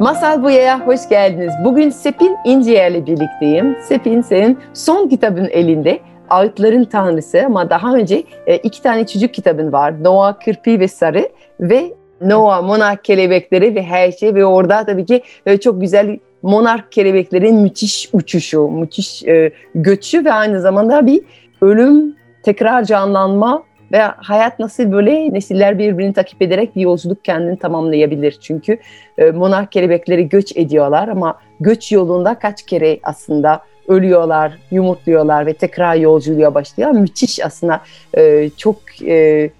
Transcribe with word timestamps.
Masal 0.00 0.42
Buya'ya 0.42 0.86
hoş 0.86 1.08
geldiniz. 1.08 1.54
Bugün 1.64 1.90
Sepin 1.90 2.36
İnciye 2.44 2.90
ile 2.90 3.06
birlikteyim. 3.06 3.76
Sepin 3.82 4.20
senin 4.20 4.58
son 4.74 5.08
kitabın 5.08 5.44
elinde. 5.44 6.00
Ağıtların 6.30 6.84
Tanrısı 6.84 7.42
ama 7.46 7.70
daha 7.70 7.94
önce 7.94 8.22
e, 8.46 8.56
iki 8.56 8.82
tane 8.82 9.06
çocuk 9.06 9.34
kitabın 9.34 9.72
var. 9.72 10.04
Noah 10.04 10.40
Kırpi 10.44 10.80
ve 10.80 10.88
Sarı 10.88 11.28
ve 11.60 11.94
Noah 12.20 12.62
Monark 12.62 13.04
Kelebekleri 13.04 13.74
ve 13.74 13.82
her 13.82 14.12
şey 14.12 14.34
ve 14.34 14.44
orada 14.44 14.84
tabii 14.84 15.06
ki 15.06 15.22
e, 15.46 15.56
çok 15.56 15.80
güzel 15.80 16.18
monark 16.42 16.92
kelebeklerin 16.92 17.56
müthiş 17.56 18.10
uçuşu, 18.12 18.68
müthiş 18.68 19.24
e, 19.24 19.52
göçü 19.74 20.24
ve 20.24 20.32
aynı 20.32 20.60
zamanda 20.60 21.06
bir 21.06 21.20
ölüm, 21.60 22.16
tekrar 22.42 22.84
canlanma 22.84 23.62
ve 23.92 23.98
hayat 23.98 24.58
nasıl 24.58 24.92
böyle 24.92 25.32
nesiller 25.34 25.78
birbirini 25.78 26.12
takip 26.12 26.42
ederek 26.42 26.76
bir 26.76 26.80
yolculuk 26.80 27.24
kendini 27.24 27.58
tamamlayabilir. 27.58 28.38
Çünkü 28.40 28.78
e, 29.18 29.30
monark 29.30 29.72
kelebekleri 29.72 30.28
göç 30.28 30.56
ediyorlar 30.56 31.08
ama 31.08 31.38
göç 31.60 31.92
yolunda 31.92 32.38
kaç 32.38 32.62
kere 32.62 33.00
aslında 33.02 33.62
ölüyorlar, 33.88 34.58
yumurtluyorlar 34.70 35.46
ve 35.46 35.54
tekrar 35.54 35.94
yolculuğa 35.94 36.54
başlıyor. 36.54 36.90
Müthiş 36.90 37.44
aslında 37.44 37.80
e, 38.16 38.50
çok 38.56 38.76
e, 39.06 39.50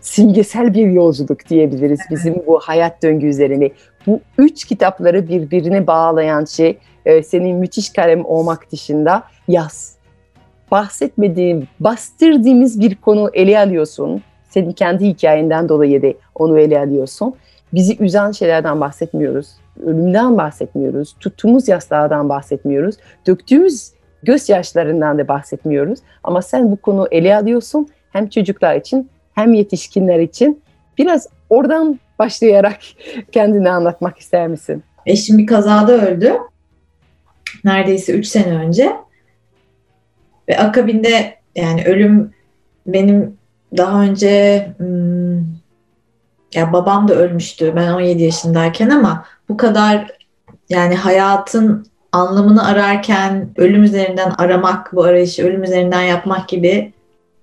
simgesel 0.00 0.74
bir 0.74 0.86
yolculuk 0.86 1.48
diyebiliriz 1.48 2.00
bizim 2.10 2.42
bu 2.46 2.58
hayat 2.58 3.02
döngü 3.02 3.26
üzerine. 3.26 3.70
Bu 4.06 4.20
üç 4.38 4.64
kitapları 4.64 5.28
birbirine 5.28 5.86
bağlayan 5.86 6.44
şey 6.44 6.78
e, 7.06 7.22
senin 7.22 7.56
müthiş 7.56 7.92
kalem 7.92 8.24
olmak 8.24 8.72
dışında 8.72 9.22
yaz. 9.48 9.94
Bahsetmediğim, 10.74 11.68
bastırdığımız 11.80 12.80
bir 12.80 12.94
konu 12.94 13.30
ele 13.32 13.58
alıyorsun. 13.58 14.22
Senin 14.50 14.72
kendi 14.72 15.06
hikayenden 15.06 15.68
dolayı 15.68 16.02
da 16.02 16.06
onu 16.34 16.58
ele 16.58 16.80
alıyorsun. 16.80 17.34
Bizi 17.72 17.96
üzen 18.00 18.30
şeylerden 18.30 18.80
bahsetmiyoruz. 18.80 19.48
Ölümden 19.86 20.38
bahsetmiyoruz. 20.38 21.16
Tuttuğumuz 21.20 21.68
yaslardan 21.68 22.28
bahsetmiyoruz. 22.28 22.96
Döktüğümüz 23.26 23.90
gözyaşlarından 24.22 25.18
da 25.18 25.28
bahsetmiyoruz. 25.28 25.98
Ama 26.24 26.42
sen 26.42 26.72
bu 26.72 26.76
konu 26.76 27.08
ele 27.10 27.36
alıyorsun. 27.36 27.88
Hem 28.12 28.28
çocuklar 28.28 28.76
için 28.76 29.10
hem 29.34 29.54
yetişkinler 29.54 30.18
için. 30.18 30.62
Biraz 30.98 31.28
oradan 31.50 32.00
başlayarak 32.18 32.78
kendini 33.32 33.70
anlatmak 33.70 34.18
ister 34.18 34.48
misin? 34.48 34.82
Eşim 35.06 35.38
bir 35.38 35.46
kazada 35.46 35.92
öldü. 35.92 36.32
Neredeyse 37.64 38.12
3 38.12 38.26
sene 38.26 38.54
önce. 38.54 39.03
Ve 40.48 40.58
akabinde 40.58 41.34
yani 41.56 41.84
ölüm 41.84 42.30
benim 42.86 43.36
daha 43.76 44.02
önce 44.02 44.66
hmm, 44.76 45.38
ya 46.54 46.72
babam 46.72 47.08
da 47.08 47.14
ölmüştü 47.14 47.72
ben 47.76 47.92
17 47.92 48.22
yaşındayken 48.22 48.90
ama 48.90 49.24
bu 49.48 49.56
kadar 49.56 50.10
yani 50.68 50.94
hayatın 50.94 51.86
anlamını 52.12 52.66
ararken 52.66 53.48
ölüm 53.56 53.82
üzerinden 53.82 54.32
aramak 54.38 54.90
bu 54.92 55.04
arayışı 55.04 55.46
ölüm 55.46 55.62
üzerinden 55.62 56.02
yapmak 56.02 56.48
gibi 56.48 56.92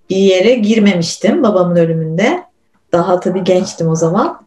bir 0.09 0.16
yere 0.16 0.55
girmemiştim 0.55 1.44
babamın 1.44 1.75
ölümünde. 1.75 2.44
Daha 2.91 3.19
tabii 3.19 3.44
gençtim 3.44 3.88
o 3.88 3.95
zaman. 3.95 4.41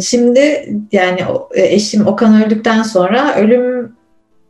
Şimdi 0.00 0.68
yani 0.92 1.20
eşim 1.54 2.06
Okan 2.06 2.42
öldükten 2.42 2.82
sonra 2.82 3.36
ölüm 3.36 3.95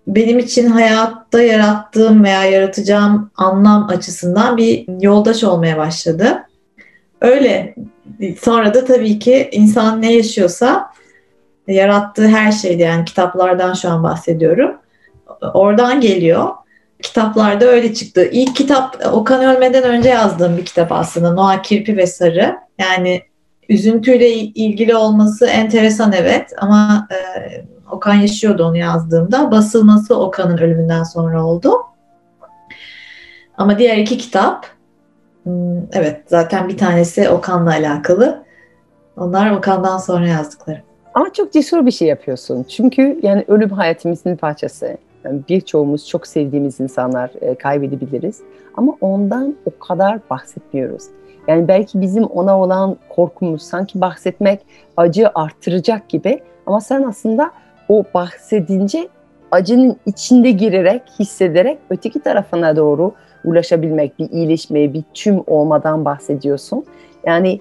benim 0.06 0.38
için 0.38 0.66
hayatta 0.66 1.42
yarattığım 1.42 2.24
veya 2.24 2.44
yaratacağım 2.44 3.30
anlam 3.36 3.88
açısından 3.88 4.56
bir 4.56 5.02
yoldaş 5.02 5.44
olmaya 5.44 5.76
başladı. 5.76 6.42
Öyle. 7.20 7.74
Sonra 8.42 8.74
da 8.74 8.84
tabii 8.84 9.18
ki 9.18 9.48
insan 9.52 10.02
ne 10.02 10.12
yaşıyorsa 10.12 10.90
yarattığı 11.68 12.28
her 12.28 12.52
şeyde 12.52 12.82
yani 12.82 13.04
kitaplardan 13.04 13.74
şu 13.74 13.90
an 13.90 14.02
bahsediyorum. 14.02 14.76
Oradan 15.54 16.00
geliyor. 16.00 16.48
Kitaplarda 17.02 17.64
öyle 17.64 17.94
çıktı. 17.94 18.28
İlk 18.32 18.56
kitap 18.56 19.06
Okan 19.12 19.44
ölmeden 19.44 19.82
önce 19.82 20.08
yazdığım 20.08 20.56
bir 20.56 20.64
kitap 20.64 20.92
aslında. 20.92 21.34
Noah 21.34 21.62
Kirpi 21.62 21.96
ve 21.96 22.06
Sarı. 22.06 22.56
Yani 22.78 23.22
üzüntüyle 23.68 24.30
ilgili 24.34 24.96
olması 24.96 25.46
enteresan 25.46 26.12
evet 26.12 26.52
ama 26.58 27.08
e, 27.10 27.16
Okan 27.91 28.14
yaşıyordu 28.14 28.64
onu 28.64 28.76
yazdığımda. 28.76 29.50
Basılması 29.50 30.19
Okan'ın 30.19 30.58
ölümünden 30.58 31.02
sonra 31.02 31.44
oldu. 31.44 31.72
Ama 33.58 33.78
diğer 33.78 33.97
iki 33.97 34.19
kitap 34.19 34.66
hmm, 35.42 35.78
evet 35.92 36.22
zaten 36.26 36.69
bir 36.69 36.78
tanesi 36.78 37.28
Okan'la 37.28 37.70
alakalı. 37.70 38.44
Onlar 39.16 39.50
Okan'dan 39.50 39.98
sonra 39.98 40.28
yazdıkları. 40.28 40.82
Ama 41.14 41.32
çok 41.32 41.52
cesur 41.52 41.86
bir 41.86 41.91
şey 41.91 42.08
yapıyorsun. 42.08 42.62
Çünkü 42.62 43.20
yani 43.22 43.44
ölüm 43.48 43.70
hayatımızın 43.70 44.36
parçası. 44.36 44.97
Yani 45.24 45.41
birçoğumuz 45.48 46.08
çok 46.08 46.26
sevdiğimiz 46.26 46.80
insanlar 46.80 47.30
e, 47.41 47.54
kaybedebiliriz. 47.54 48.41
Ama 48.76 48.97
ondan 49.00 49.56
o 49.66 49.78
kadar 49.78 50.20
bahsetmiyoruz. 50.30 51.04
Yani 51.48 51.68
belki 51.68 52.00
bizim 52.00 52.24
ona 52.24 52.60
olan 52.60 52.97
korkumuz 53.08 53.62
sanki 53.62 54.00
bahsetmek 54.00 54.60
acı 54.97 55.30
artıracak 55.34 56.08
gibi. 56.08 56.42
Ama 56.66 56.80
sen 56.80 57.03
aslında 57.03 57.50
o 57.88 58.04
bahsedince 58.14 59.08
acının 59.50 59.97
içinde 60.06 60.50
girerek, 60.50 61.02
hissederek 61.19 61.78
öteki 61.91 62.20
tarafına 62.20 62.76
doğru 62.76 63.12
ulaşabilmek, 63.44 64.19
bir 64.19 64.30
iyileşmeye, 64.30 64.92
bir 64.92 65.02
tüm 65.14 65.42
olmadan 65.47 66.04
bahsediyorsun. 66.04 66.84
Yani 67.26 67.60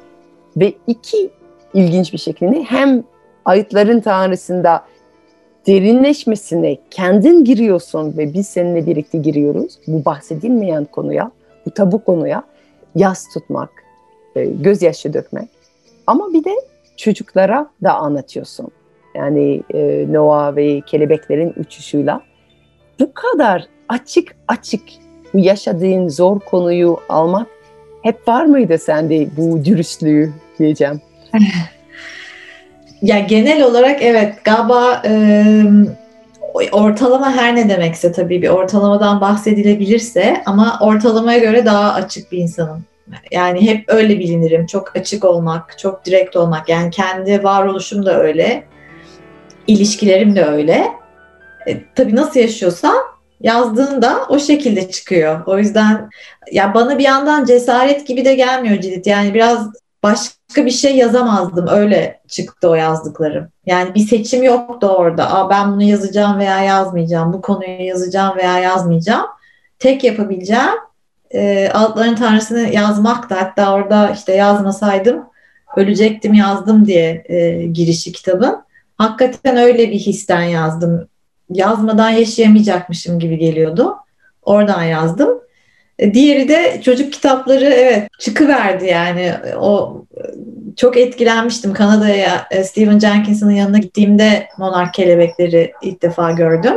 ve 0.58 0.74
iki 0.88 1.30
ilginç 1.74 2.14
bir 2.14 2.18
şekilde 2.18 2.64
hem 2.64 3.04
ayıtların 3.46 4.00
tanrısında 4.00 4.84
derinleşmesine 5.68 6.78
kendin 6.92 7.44
giriyorsun 7.44 8.18
ve 8.18 8.34
biz 8.34 8.48
seninle 8.48 8.86
birlikte 8.86 9.18
giriyoruz. 9.18 9.80
Bu 9.88 10.06
bahsedilmeyen 10.06 10.86
konuya, 10.86 11.32
bu 11.66 11.72
tabu 11.72 12.04
konuya 12.04 12.44
yas 12.96 13.34
tutmak, 13.34 13.70
e, 14.36 14.46
gözyaşı 14.46 15.14
dökmek. 15.14 15.50
Ama 16.08 16.34
bir 16.34 16.44
de 16.44 16.56
çocuklara 16.98 17.70
da 17.84 17.94
anlatıyorsun. 17.94 18.68
Yani 19.16 19.62
e, 19.74 20.06
Noah 20.14 20.56
ve 20.56 20.82
kelebeklerin 20.82 21.54
uçuşuyla. 21.58 22.22
Bu 23.00 23.14
kadar 23.14 23.64
açık 23.90 24.36
açık 24.48 24.82
bu 25.34 25.40
yaşadığın 25.40 26.08
zor 26.08 26.40
konuyu 26.40 26.98
almak 27.10 27.48
hep 28.04 28.28
var 28.28 28.46
mıydı 28.46 28.78
sende 28.78 29.28
bu 29.38 29.66
dürüstlüğü 29.66 30.34
diyeceğim? 30.60 31.02
Ya 33.02 33.20
genel 33.20 33.64
olarak 33.64 34.04
evet 34.04 34.44
galiba 34.44 35.02
e, 35.06 35.54
ortalama 36.72 37.36
her 37.36 37.56
ne 37.56 37.70
demekse 37.70 38.12
tabii 38.12 38.42
bir 38.42 38.50
ortalamadan 38.50 39.22
bahsedilebilirse 39.22 40.44
ama 40.46 40.78
ortalamaya 40.82 41.40
göre 41.40 41.66
daha 41.66 41.94
açık 41.94 42.32
bir 42.32 42.38
insanım. 42.38 42.84
Yani 43.32 43.70
hep 43.70 43.84
öyle 43.88 44.20
bilinirim. 44.20 44.66
Çok 44.66 44.98
açık 44.98 45.26
olmak, 45.26 45.80
çok 45.80 46.06
direkt 46.06 46.36
olmak. 46.36 46.70
Yani 46.70 46.92
kendi 46.92 47.44
varoluşum 47.44 48.06
da 48.06 48.20
öyle. 48.20 48.64
İlişkilerim 49.68 50.36
de 50.36 50.46
öyle. 50.46 50.88
E, 51.68 51.94
tabii 51.96 52.16
nasıl 52.16 52.40
yaşıyorsam 52.40 52.96
yazdığında 53.42 54.26
o 54.30 54.40
şekilde 54.40 54.92
çıkıyor. 54.92 55.42
O 55.46 55.58
yüzden 55.58 56.10
ya 56.52 56.74
bana 56.74 56.98
bir 56.98 57.04
yandan 57.04 57.46
cesaret 57.46 58.08
gibi 58.08 58.26
de 58.26 58.36
gelmiyor 58.36 58.82
Cilit. 58.82 59.08
Yani 59.08 59.34
biraz 59.34 59.70
başka 60.04 60.66
bir 60.66 60.72
şey 60.72 60.96
yazamazdım. 60.96 61.68
Öyle 61.68 62.22
çıktı 62.28 62.70
o 62.70 62.76
yazdıklarım. 62.76 63.48
Yani 63.66 63.96
bir 63.96 64.08
seçim 64.08 64.44
yoktu 64.44 64.88
orada. 64.88 65.34
Aa, 65.34 65.50
ben 65.50 65.72
bunu 65.72 65.84
yazacağım 65.84 66.40
veya 66.40 66.64
yazmayacağım. 66.64 67.34
Bu 67.34 67.42
konuyu 67.42 67.82
yazacağım 67.82 68.38
veya 68.38 68.60
yazmayacağım. 68.60 69.26
Tek 69.80 70.04
yapabileceğim 70.04 70.76
e, 71.32 71.70
Altların 71.74 72.16
Tanrısı'nı 72.16 72.74
yazmak 72.74 73.30
da 73.30 73.36
hatta 73.36 73.74
orada 73.74 74.10
işte 74.10 74.34
yazmasaydım 74.34 75.26
ölecektim 75.76 76.34
yazdım 76.34 76.86
diye 76.86 77.24
e, 77.26 77.66
girişi 77.66 78.12
kitabın. 78.12 78.65
Hakikaten 78.98 79.58
öyle 79.58 79.92
bir 79.92 80.00
histen 80.00 80.42
yazdım. 80.42 81.08
Yazmadan 81.50 82.10
yaşayamayacakmışım 82.10 83.20
gibi 83.20 83.38
geliyordu. 83.38 83.96
Oradan 84.42 84.84
yazdım. 84.84 85.30
E, 86.00 86.14
diğeri 86.14 86.50
de 86.50 86.82
çocuk 86.86 87.14
kitapları 87.14 87.66
evet 87.66 88.10
çıkıverdi 88.20 88.86
yani. 88.86 89.34
O 89.60 90.02
çok 90.76 90.98
etkilenmiştim. 90.98 91.74
Kanada'ya 91.74 92.48
e, 92.52 92.64
Stephen 92.64 93.00
Jenkins'in 93.00 93.50
yanına 93.50 93.78
gittiğimde 93.78 94.48
Monark 94.58 94.94
Kelebekleri 94.94 95.74
ilk 95.82 96.02
defa 96.02 96.32
gördüm. 96.32 96.74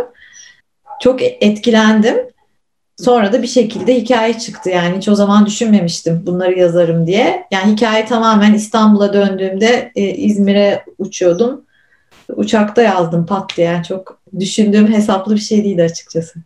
çok 1.03 1.23
etkilendim. 1.23 2.17
Sonra 2.97 3.33
da 3.33 3.43
bir 3.43 3.47
şekilde 3.47 3.97
hikaye 3.97 4.39
çıktı 4.39 4.71
yani 4.71 4.97
hiç 4.97 5.09
o 5.09 5.15
zaman 5.15 5.47
düşünmemiştim 5.47 6.23
bunları 6.27 6.59
yazarım 6.59 7.07
diye. 7.07 7.47
Yani 7.51 7.73
hikaye 7.73 8.07
tamamen 8.07 8.55
İstanbul'a 8.55 9.13
döndüğümde 9.13 9.93
e, 9.95 10.03
İzmir'e 10.03 10.85
uçuyordum. 10.99 11.65
Uçakta 12.37 12.83
yazdım 12.83 13.27
pat 13.27 13.57
diye. 13.57 13.67
Yani 13.67 13.85
çok 13.85 14.21
düşündüğüm 14.39 14.87
hesaplı 14.87 15.35
bir 15.35 15.41
şey 15.41 15.65
değildi 15.65 15.83
açıkçası. 15.83 16.41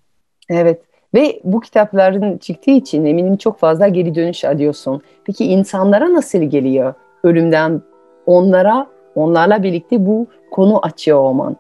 Evet. 0.49 0.81
Ve 1.15 1.41
bu 1.45 1.61
kitapların 1.61 2.39
çıktığı 2.39 2.71
için 2.71 3.05
eminim 3.05 3.37
çok 3.37 3.59
fazla 3.59 3.89
geri 3.89 4.15
dönüş 4.15 4.45
alıyorsun. 4.45 5.03
Peki 5.25 5.45
insanlara 5.45 6.15
nasıl 6.15 6.39
geliyor 6.39 6.95
ölümden 7.25 7.83
onlara, 8.27 8.87
onlarla 9.15 9.63
birlikte 9.63 10.07
bu 10.07 10.27
konu 10.51 10.87
açıyor 10.87 11.19
olman? 11.19 11.57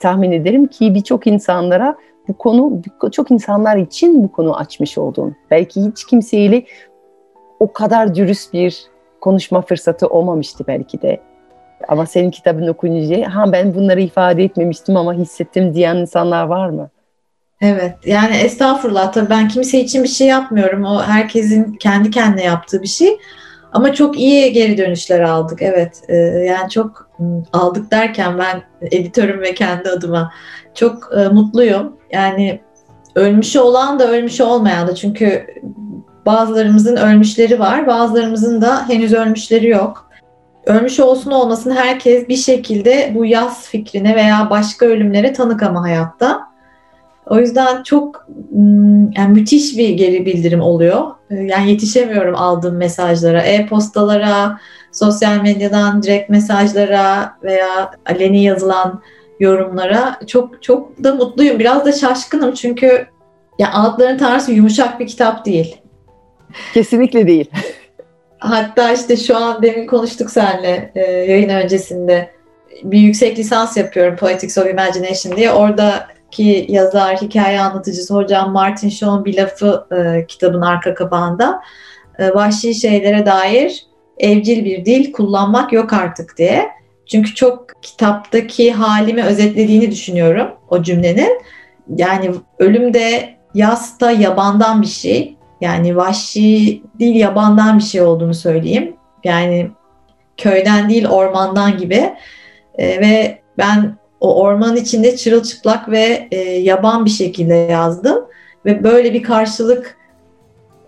Tahmin 0.00 0.32
ederim 0.32 0.66
ki 0.66 0.94
birçok 0.94 1.26
insanlara 1.26 1.96
bu 2.28 2.38
konu, 2.38 2.82
çok 3.12 3.30
insanlar 3.30 3.76
için 3.76 4.24
bu 4.24 4.32
konu 4.32 4.56
açmış 4.56 4.98
oldun. 4.98 5.36
Belki 5.50 5.84
hiç 5.84 6.06
kimseyle 6.06 6.64
o 7.60 7.72
kadar 7.72 8.14
dürüst 8.14 8.52
bir 8.52 8.86
konuşma 9.20 9.62
fırsatı 9.62 10.06
olmamıştı 10.06 10.64
belki 10.68 11.02
de. 11.02 11.20
Ama 11.88 12.06
senin 12.06 12.30
kitabını 12.30 12.70
okuyunca 12.70 13.34
ha 13.34 13.52
ben 13.52 13.74
bunları 13.74 14.00
ifade 14.00 14.44
etmemiştim 14.44 14.96
ama 14.96 15.14
hissettim 15.14 15.74
diyen 15.74 15.96
insanlar 15.96 16.44
var 16.44 16.68
mı? 16.68 16.90
Evet 17.60 17.94
yani 18.06 18.36
estağfurullah 18.36 19.12
tabii 19.12 19.30
ben 19.30 19.48
kimse 19.48 19.80
için 19.80 20.02
bir 20.02 20.08
şey 20.08 20.26
yapmıyorum. 20.26 20.84
O 20.84 21.02
herkesin 21.02 21.72
kendi 21.72 22.10
kendine 22.10 22.44
yaptığı 22.44 22.82
bir 22.82 22.86
şey. 22.86 23.18
Ama 23.72 23.94
çok 23.94 24.18
iyi 24.18 24.52
geri 24.52 24.78
dönüşler 24.78 25.20
aldık 25.20 25.62
evet. 25.62 26.02
Ee, 26.08 26.16
yani 26.48 26.70
çok 26.70 27.10
aldık 27.52 27.90
derken 27.90 28.38
ben 28.38 28.62
editörüm 28.90 29.40
ve 29.40 29.54
kendi 29.54 29.90
adıma 29.90 30.32
çok 30.74 31.10
e, 31.16 31.28
mutluyum. 31.28 31.96
Yani 32.12 32.60
ölmüşü 33.14 33.58
olan 33.58 33.98
da 33.98 34.10
ölmüşü 34.10 34.42
olmayan 34.42 34.88
da 34.88 34.94
çünkü 34.94 35.46
bazılarımızın 36.26 36.96
ölmüşleri 36.96 37.58
var 37.58 37.86
bazılarımızın 37.86 38.62
da 38.62 38.88
henüz 38.88 39.12
ölmüşleri 39.12 39.68
yok. 39.68 40.05
Ölmüş 40.66 41.00
olsun 41.00 41.30
olmasın 41.30 41.70
herkes 41.70 42.28
bir 42.28 42.36
şekilde 42.36 43.12
bu 43.14 43.26
yaz 43.26 43.68
fikrine 43.68 44.16
veya 44.16 44.50
başka 44.50 44.86
ölümlere 44.86 45.32
tanık 45.32 45.62
ama 45.62 45.82
hayatta. 45.82 46.40
O 47.26 47.38
yüzden 47.38 47.82
çok 47.82 48.26
yani 49.16 49.32
müthiş 49.32 49.78
bir 49.78 49.88
geri 49.88 50.26
bildirim 50.26 50.60
oluyor. 50.60 51.04
Yani 51.30 51.70
yetişemiyorum 51.70 52.34
aldığım 52.34 52.76
mesajlara, 52.76 53.42
e-postalara, 53.42 54.58
sosyal 54.92 55.42
medyadan 55.42 56.02
direkt 56.02 56.30
mesajlara 56.30 57.32
veya 57.42 57.90
aleni 58.06 58.44
yazılan 58.44 59.02
yorumlara 59.40 60.18
çok 60.26 60.62
çok 60.62 61.04
da 61.04 61.14
mutluyum. 61.14 61.58
Biraz 61.58 61.84
da 61.84 61.92
şaşkınım 61.92 62.54
çünkü 62.54 63.06
ya 63.58 63.72
Altların 63.72 64.18
Tanrısı 64.18 64.52
yumuşak 64.52 65.00
bir 65.00 65.06
kitap 65.06 65.46
değil. 65.46 65.76
Kesinlikle 66.74 67.26
değil. 67.26 67.50
Hatta 68.38 68.92
işte 68.92 69.16
şu 69.16 69.36
an 69.36 69.62
demin 69.62 69.86
konuştuk 69.86 70.30
seninle 70.30 70.92
e, 70.94 71.00
yayın 71.00 71.48
öncesinde 71.48 72.30
bir 72.82 72.98
yüksek 72.98 73.38
lisans 73.38 73.76
yapıyorum 73.76 74.16
Poetics 74.16 74.58
of 74.58 74.70
Imagination 74.70 75.36
diye. 75.36 75.52
Oradaki 75.52 76.66
yazar, 76.68 77.16
hikaye 77.16 77.60
anlatıcısı 77.60 78.14
hocam 78.14 78.52
Martin 78.52 78.88
Shawn 78.88 79.24
bir 79.24 79.36
lafı 79.36 79.86
e, 79.92 80.26
kitabın 80.26 80.60
arka 80.62 80.94
kapağında 80.94 81.62
e, 82.18 82.34
vahşi 82.34 82.74
şeylere 82.74 83.26
dair 83.26 83.86
evcil 84.18 84.64
bir 84.64 84.84
dil 84.84 85.12
kullanmak 85.12 85.72
yok 85.72 85.92
artık 85.92 86.38
diye. 86.38 86.68
Çünkü 87.06 87.34
çok 87.34 87.82
kitaptaki 87.82 88.72
halimi 88.72 89.24
özetlediğini 89.24 89.90
düşünüyorum 89.90 90.48
o 90.68 90.82
cümlenin. 90.82 91.40
Yani 91.96 92.30
ölüm 92.58 92.94
de 92.94 93.36
yas 93.54 94.00
da 94.00 94.10
yabandan 94.10 94.82
bir 94.82 94.86
şey. 94.86 95.35
Yani 95.60 95.96
vahşi 95.96 96.82
değil 96.98 97.14
yabandan 97.14 97.78
bir 97.78 97.82
şey 97.82 98.02
olduğunu 98.02 98.34
söyleyeyim. 98.34 98.96
Yani 99.24 99.70
köyden 100.36 100.88
değil 100.88 101.06
ormandan 101.06 101.78
gibi. 101.78 102.14
E, 102.74 103.00
ve 103.00 103.38
ben 103.58 103.96
o 104.20 104.40
ormanın 104.40 104.76
içinde 104.76 105.16
çırılçıplak 105.16 105.90
ve 105.90 106.28
e, 106.30 106.36
yaban 106.40 107.04
bir 107.04 107.10
şekilde 107.10 107.54
yazdım. 107.54 108.26
Ve 108.64 108.84
böyle 108.84 109.12
bir 109.12 109.22
karşılık 109.22 109.96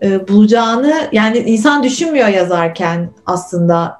e, 0.03 0.27
bulacağını 0.27 0.93
yani 1.11 1.37
insan 1.37 1.83
düşünmüyor 1.83 2.27
yazarken 2.27 3.09
aslında. 3.25 3.99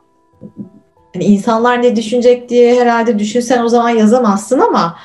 Yani 1.16 1.25
insanlar 1.25 1.81
ne 1.81 1.95
düşünecek 1.95 2.50
diye 2.50 2.81
herhalde 2.81 3.19
düşünsen 3.19 3.63
o 3.63 3.69
zaman 3.69 3.89
yazamazsın 3.89 4.60
ama 4.60 4.95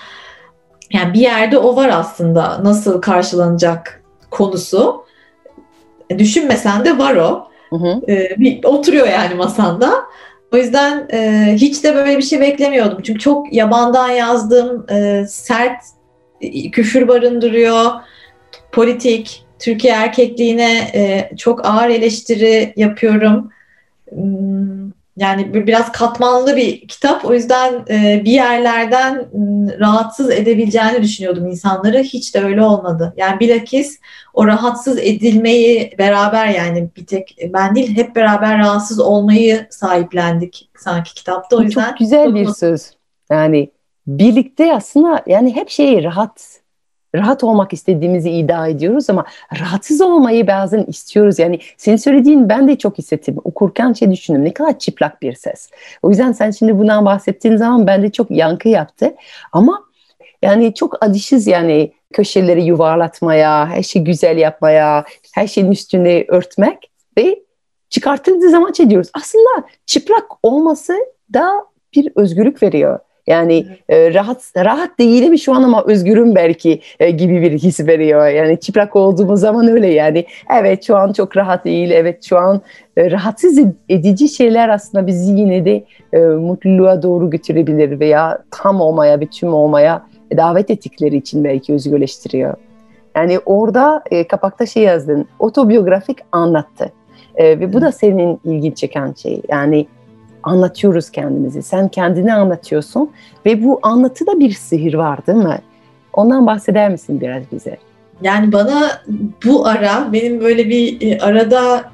yani 0.93 1.15
bir 1.15 1.21
yerde 1.21 1.59
o 1.59 1.77
var 1.77 1.89
aslında 1.89 2.65
nasıl 2.65 3.01
karşılanacak 3.01 4.03
konusu. 4.31 5.04
E, 6.11 6.19
düşünmesen 6.19 6.85
de 6.85 6.99
var 6.99 7.15
o. 7.15 7.49
Hı 7.71 7.77
hı. 7.77 8.01
E, 8.09 8.41
bir, 8.41 8.65
oturuyor 8.65 9.09
yani 9.09 9.35
masanda. 9.35 9.93
O 10.53 10.57
yüzden 10.57 11.09
e, 11.13 11.49
hiç 11.57 11.85
de 11.85 11.95
böyle 11.95 12.19
bir 12.19 12.23
şey 12.23 12.41
beklemiyordum. 12.41 13.03
Çünkü 13.03 13.21
çok 13.21 13.53
yabandan 13.53 14.09
yazdım, 14.09 14.87
e, 14.91 15.25
sert 15.29 15.83
e, 16.41 16.71
küfür 16.71 17.09
barındırıyor, 17.09 17.91
politik, 18.73 19.45
Türkiye 19.59 19.93
erkekliğine 19.93 20.91
e, 20.95 21.31
çok 21.37 21.67
ağır 21.67 21.89
eleştiri 21.89 22.73
yapıyorum. 22.77 23.51
Hmm, 24.11 24.74
yani 25.17 25.67
biraz 25.67 25.93
katmanlı 25.93 26.57
bir 26.57 26.89
kitap. 26.89 27.25
O 27.25 27.35
yüzden 27.35 27.85
e, 27.91 28.23
bir 28.25 28.31
yerlerden 28.31 29.15
ıı, 29.15 29.81
rahatsız 29.81 30.31
edebileceğini 30.31 31.03
düşünüyordum 31.03 31.47
insanları. 31.47 31.99
Hiç 31.99 32.35
de 32.35 32.45
öyle 32.45 32.63
olmadı. 32.63 33.15
Yani 33.17 33.41
bilakis 33.41 34.01
o 34.35 34.47
rahatsız 34.47 34.99
edilmeyi 34.99 35.95
beraber 35.99 36.49
yani 36.49 36.89
bir 36.97 37.07
tek 37.07 37.37
ben 37.53 37.75
değil 37.75 37.97
hep 37.97 38.17
beraber 38.17 38.59
rahatsız 38.59 39.01
olmayı 39.01 39.67
sahiplendik 39.71 40.71
sanki 40.79 41.15
kitapta. 41.15 41.57
O 41.57 41.63
yüzden 41.63 41.89
çok 41.89 41.99
güzel 41.99 42.35
bir 42.35 42.47
söz. 42.47 42.91
Yani 43.31 43.71
birlikte 44.07 44.75
aslında 44.75 45.23
yani 45.27 45.57
hep 45.57 45.71
şey 45.71 46.05
rahat 46.05 46.61
rahat 47.15 47.45
olmak 47.45 47.73
istediğimizi 47.73 48.31
iddia 48.31 48.69
ediyoruz 48.69 49.11
ama 49.11 49.25
rahatsız 49.61 50.01
olmayı 50.01 50.47
bazen 50.47 50.85
istiyoruz. 50.85 51.39
Yani 51.39 51.59
senin 51.77 51.97
söylediğin 51.97 52.49
ben 52.49 52.69
de 52.69 52.79
çok 52.79 52.99
hissettim. 52.99 53.37
Okurken 53.45 53.93
şey 53.93 54.11
düşündüm 54.13 54.45
ne 54.45 54.53
kadar 54.53 54.79
çıplak 54.79 55.23
bir 55.23 55.33
ses. 55.33 55.71
O 56.03 56.11
yüzden 56.11 56.33
sen 56.33 56.51
şimdi 56.51 56.79
bundan 56.79 57.05
bahsettiğin 57.05 57.57
zaman 57.57 57.87
bende 57.87 58.13
çok 58.13 58.31
yankı 58.31 58.69
yaptı. 58.69 59.15
Ama 59.53 59.85
yani 60.43 60.75
çok 60.75 61.05
alışız 61.05 61.47
yani 61.47 61.93
köşeleri 62.13 62.65
yuvarlatmaya, 62.65 63.67
her 63.67 63.83
şeyi 63.83 64.05
güzel 64.05 64.39
yapmaya, 64.39 65.05
her 65.35 65.47
şeyin 65.47 65.73
üstüne 65.73 66.25
örtmek 66.29 66.91
ve 67.19 67.43
çıkartıldığı 67.89 68.51
zaman 68.51 68.73
şey 68.73 68.91
diyoruz. 68.91 69.11
Aslında 69.15 69.69
çıplak 69.87 70.25
olması 70.43 70.95
da 71.35 71.67
bir 71.97 72.13
özgürlük 72.17 72.63
veriyor. 72.63 72.99
Yani 73.27 73.67
e, 73.89 74.15
rahat 74.15 74.53
rahat 74.57 74.99
değilim 74.99 75.39
şu 75.39 75.55
an 75.55 75.63
ama 75.63 75.85
özgürüm 75.85 76.35
belki 76.35 76.81
e, 77.01 77.11
gibi 77.11 77.43
bir 77.43 77.53
his 77.53 77.81
veriyor. 77.81 78.27
Yani 78.27 78.61
çıplak 78.61 78.97
olduğumuz 78.97 79.41
zaman 79.41 79.69
öyle 79.69 79.87
yani. 79.87 80.27
Evet 80.61 80.85
şu 80.87 80.97
an 80.97 81.13
çok 81.13 81.37
rahat 81.37 81.65
değil. 81.65 81.91
Evet 81.91 82.25
şu 82.25 82.39
an 82.39 82.61
e, 82.97 83.11
rahatsız 83.11 83.59
edici 83.89 84.29
şeyler 84.29 84.69
aslında 84.69 85.07
bizi 85.07 85.33
yine 85.33 85.65
de 85.65 85.85
e, 86.13 86.19
mutluluğa 86.19 87.03
doğru 87.03 87.31
götürebilir 87.31 88.01
veya 88.01 88.39
tam 88.51 88.81
olmaya, 88.81 89.21
bütün 89.21 89.47
olmaya 89.47 90.07
davet 90.37 90.71
ettikleri 90.71 91.17
için 91.17 91.45
belki 91.45 91.73
özgürleştiriyor. 91.73 92.55
Yani 93.17 93.39
orada 93.47 94.03
e, 94.11 94.29
kapakta 94.29 94.67
şey 94.67 94.83
yazdın, 94.83 95.29
otobiyografik 95.39 96.19
anlattı. 96.33 96.93
E, 97.37 97.61
ve 97.61 97.73
bu 97.73 97.81
da 97.81 97.93
senin 97.93 98.41
ilgin 98.45 98.73
çeken 98.73 99.13
şey. 99.13 99.43
Yani 99.49 99.87
anlatıyoruz 100.45 101.11
kendimizi. 101.11 101.63
Sen 101.63 101.89
kendini 101.89 102.35
anlatıyorsun 102.35 103.11
ve 103.47 103.65
bu 103.65 103.79
anlatıda 103.83 104.41
bir 104.41 104.51
sihir 104.51 104.95
var 104.95 105.27
değil 105.27 105.39
mi? 105.39 105.59
Ondan 106.13 106.47
bahseder 106.47 106.91
misin 106.91 107.21
biraz 107.21 107.43
bize? 107.53 107.77
Yani 108.23 108.53
bana 108.53 109.03
bu 109.45 109.67
ara 109.67 110.13
benim 110.13 110.41
böyle 110.41 110.69
bir 110.69 111.11
e, 111.11 111.19
arada 111.19 111.85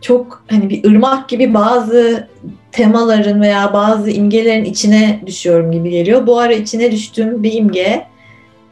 çok 0.00 0.44
hani 0.50 0.70
bir 0.70 0.84
ırmak 0.84 1.28
gibi 1.28 1.54
bazı 1.54 2.28
temaların 2.72 3.40
veya 3.40 3.72
bazı 3.72 4.10
imgelerin 4.10 4.64
içine 4.64 5.20
düşüyorum 5.26 5.72
gibi 5.72 5.90
geliyor. 5.90 6.26
Bu 6.26 6.38
ara 6.38 6.52
içine 6.52 6.92
düştüğüm 6.92 7.42
bir 7.42 7.52
imge 7.52 8.06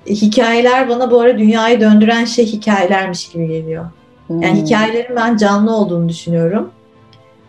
hikayeler 0.06 0.88
bana 0.88 1.10
bu 1.10 1.20
ara 1.20 1.38
dünyayı 1.38 1.80
döndüren 1.80 2.24
şey 2.24 2.46
hikayelermiş 2.46 3.28
gibi 3.28 3.48
geliyor. 3.48 3.84
Yani 4.30 4.50
hmm. 4.50 4.64
hikayelerin 4.64 5.16
ben 5.16 5.36
canlı 5.36 5.76
olduğunu 5.76 6.08
düşünüyorum 6.08 6.70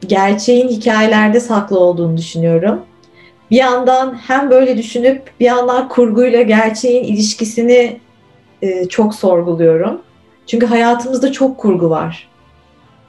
gerçeğin 0.07 0.67
hikayelerde 0.67 1.39
saklı 1.39 1.79
olduğunu 1.79 2.17
düşünüyorum. 2.17 2.81
Bir 3.51 3.57
yandan 3.57 4.13
hem 4.27 4.49
böyle 4.49 4.77
düşünüp 4.77 5.31
bir 5.39 5.45
yandan 5.45 5.89
kurguyla 5.89 6.41
gerçeğin 6.41 7.03
ilişkisini 7.03 7.99
e, 8.61 8.85
çok 8.85 9.15
sorguluyorum. 9.15 10.01
Çünkü 10.47 10.65
hayatımızda 10.65 11.31
çok 11.31 11.57
kurgu 11.57 11.89
var. 11.89 12.29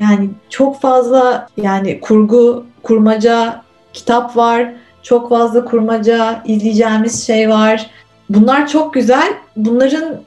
Yani 0.00 0.30
çok 0.48 0.80
fazla 0.80 1.48
yani 1.56 2.00
kurgu, 2.00 2.66
kurmaca, 2.82 3.62
kitap 3.92 4.36
var. 4.36 4.72
Çok 5.02 5.28
fazla 5.28 5.64
kurmaca, 5.64 6.42
izleyeceğimiz 6.44 7.26
şey 7.26 7.50
var. 7.50 7.90
Bunlar 8.30 8.68
çok 8.68 8.94
güzel. 8.94 9.32
Bunların 9.56 10.20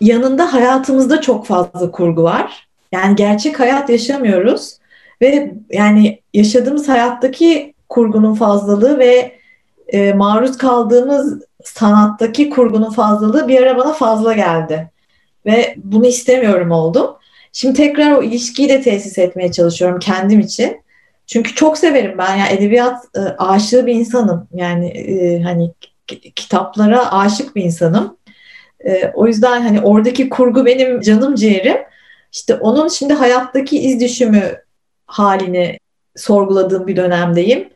yanında 0.00 0.52
hayatımızda 0.52 1.20
çok 1.20 1.46
fazla 1.46 1.90
kurgu 1.90 2.22
var. 2.22 2.68
Yani 2.92 3.16
gerçek 3.16 3.60
hayat 3.60 3.90
yaşamıyoruz 3.90 4.79
ve 5.22 5.54
yani 5.70 6.20
yaşadığımız 6.34 6.88
hayattaki 6.88 7.74
kurgunun 7.88 8.34
fazlalığı 8.34 8.98
ve 8.98 9.32
e, 9.88 10.12
maruz 10.12 10.58
kaldığımız 10.58 11.42
sanattaki 11.64 12.50
kurgunun 12.50 12.90
fazlalığı 12.90 13.48
bir 13.48 13.62
ara 13.62 13.78
bana 13.78 13.92
fazla 13.92 14.32
geldi. 14.32 14.90
Ve 15.46 15.74
bunu 15.76 16.06
istemiyorum 16.06 16.70
oldum. 16.70 17.16
Şimdi 17.52 17.74
tekrar 17.74 18.12
o 18.12 18.22
ilişkiyi 18.22 18.68
de 18.68 18.82
tesis 18.82 19.18
etmeye 19.18 19.52
çalışıyorum 19.52 19.98
kendim 19.98 20.40
için. 20.40 20.80
Çünkü 21.26 21.54
çok 21.54 21.78
severim 21.78 22.18
ben. 22.18 22.36
Yani 22.36 22.52
edebiyat 22.52 23.04
e, 23.16 23.20
aşığı 23.20 23.86
bir 23.86 23.94
insanım. 23.94 24.48
Yani 24.54 24.88
e, 24.88 25.42
hani 25.42 25.70
kitaplara 26.36 27.12
aşık 27.12 27.56
bir 27.56 27.64
insanım. 27.64 28.16
E, 28.86 29.12
o 29.14 29.26
yüzden 29.26 29.62
hani 29.62 29.80
oradaki 29.80 30.28
kurgu 30.28 30.66
benim 30.66 31.00
canım 31.00 31.34
ciğerim. 31.34 31.76
İşte 32.32 32.54
onun 32.54 32.88
şimdi 32.88 33.14
hayattaki 33.14 33.78
iz 33.78 34.00
düşümü 34.00 34.56
halini 35.10 35.78
sorguladığım 36.16 36.86
bir 36.86 36.96
dönemdeyim. 36.96 37.68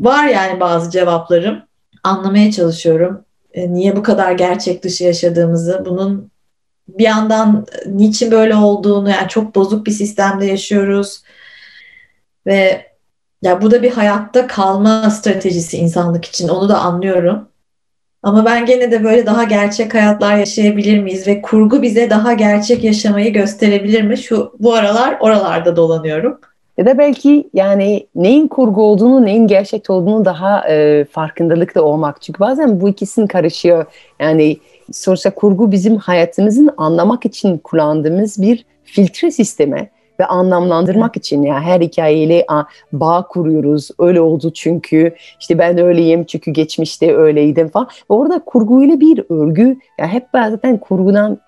Var 0.00 0.26
yani 0.26 0.60
bazı 0.60 0.90
cevaplarım. 0.90 1.62
Anlamaya 2.02 2.52
çalışıyorum. 2.52 3.24
E, 3.52 3.72
niye 3.72 3.96
bu 3.96 4.02
kadar 4.02 4.32
gerçek 4.32 4.84
dışı 4.84 5.04
yaşadığımızı, 5.04 5.82
bunun 5.86 6.30
bir 6.88 7.04
yandan 7.04 7.66
niçin 7.86 8.30
böyle 8.30 8.54
olduğunu, 8.54 9.10
yani 9.10 9.28
çok 9.28 9.54
bozuk 9.54 9.86
bir 9.86 9.92
sistemde 9.92 10.46
yaşıyoruz 10.46 11.22
ve 12.46 12.86
ya 13.42 13.62
bu 13.62 13.70
da 13.70 13.82
bir 13.82 13.90
hayatta 13.90 14.46
kalma 14.46 15.10
stratejisi 15.10 15.76
insanlık 15.76 16.24
için. 16.24 16.48
Onu 16.48 16.68
da 16.68 16.78
anlıyorum. 16.78 17.48
Ama 18.22 18.44
ben 18.44 18.66
gene 18.66 18.90
de 18.90 19.04
böyle 19.04 19.26
daha 19.26 19.44
gerçek 19.44 19.94
hayatlar 19.94 20.36
yaşayabilir 20.36 20.98
miyiz 20.98 21.26
ve 21.26 21.42
kurgu 21.42 21.82
bize 21.82 22.10
daha 22.10 22.32
gerçek 22.32 22.84
yaşamayı 22.84 23.32
gösterebilir 23.32 24.02
mi? 24.02 24.18
Şu 24.18 24.52
bu 24.58 24.74
aralar 24.74 25.16
oralarda 25.20 25.76
dolanıyorum. 25.76 26.38
Ya 26.78 26.86
da 26.86 26.98
belki 26.98 27.50
yani 27.54 28.06
neyin 28.14 28.48
kurgu 28.48 28.82
olduğunu, 28.82 29.24
neyin 29.24 29.46
gerçek 29.46 29.90
olduğunu 29.90 30.24
daha 30.24 30.68
e, 30.68 31.04
farkındalıkla 31.04 31.82
olmak. 31.82 32.22
Çünkü 32.22 32.40
bazen 32.40 32.80
bu 32.80 32.88
ikisinin 32.88 33.26
karışıyor. 33.26 33.84
Yani 34.20 34.56
sonuçta 34.92 35.34
kurgu 35.34 35.72
bizim 35.72 35.96
hayatımızın 35.96 36.70
anlamak 36.76 37.26
için 37.26 37.58
kullandığımız 37.58 38.42
bir 38.42 38.64
filtre 38.84 39.30
sistemi 39.30 39.90
ve 40.20 40.26
anlamlandırmak 40.26 41.16
için 41.16 41.42
ya 41.42 41.54
yani 41.54 41.64
her 41.64 41.80
hikayeyle 41.80 42.46
bağ 42.92 43.26
kuruyoruz. 43.28 43.90
Öyle 43.98 44.20
oldu 44.20 44.52
çünkü 44.54 45.14
işte 45.40 45.58
ben 45.58 45.78
öyleyim 45.78 46.24
çünkü 46.24 46.50
geçmişte 46.50 47.16
öyleydim 47.16 47.68
falan. 47.68 47.86
Ve 47.86 48.14
orada 48.14 48.42
kurguyla 48.46 49.00
bir 49.00 49.24
örgü 49.30 49.76
ya 49.98 50.06
hep 50.06 50.26
zaten 50.32 50.76
kurgudan 50.78 51.38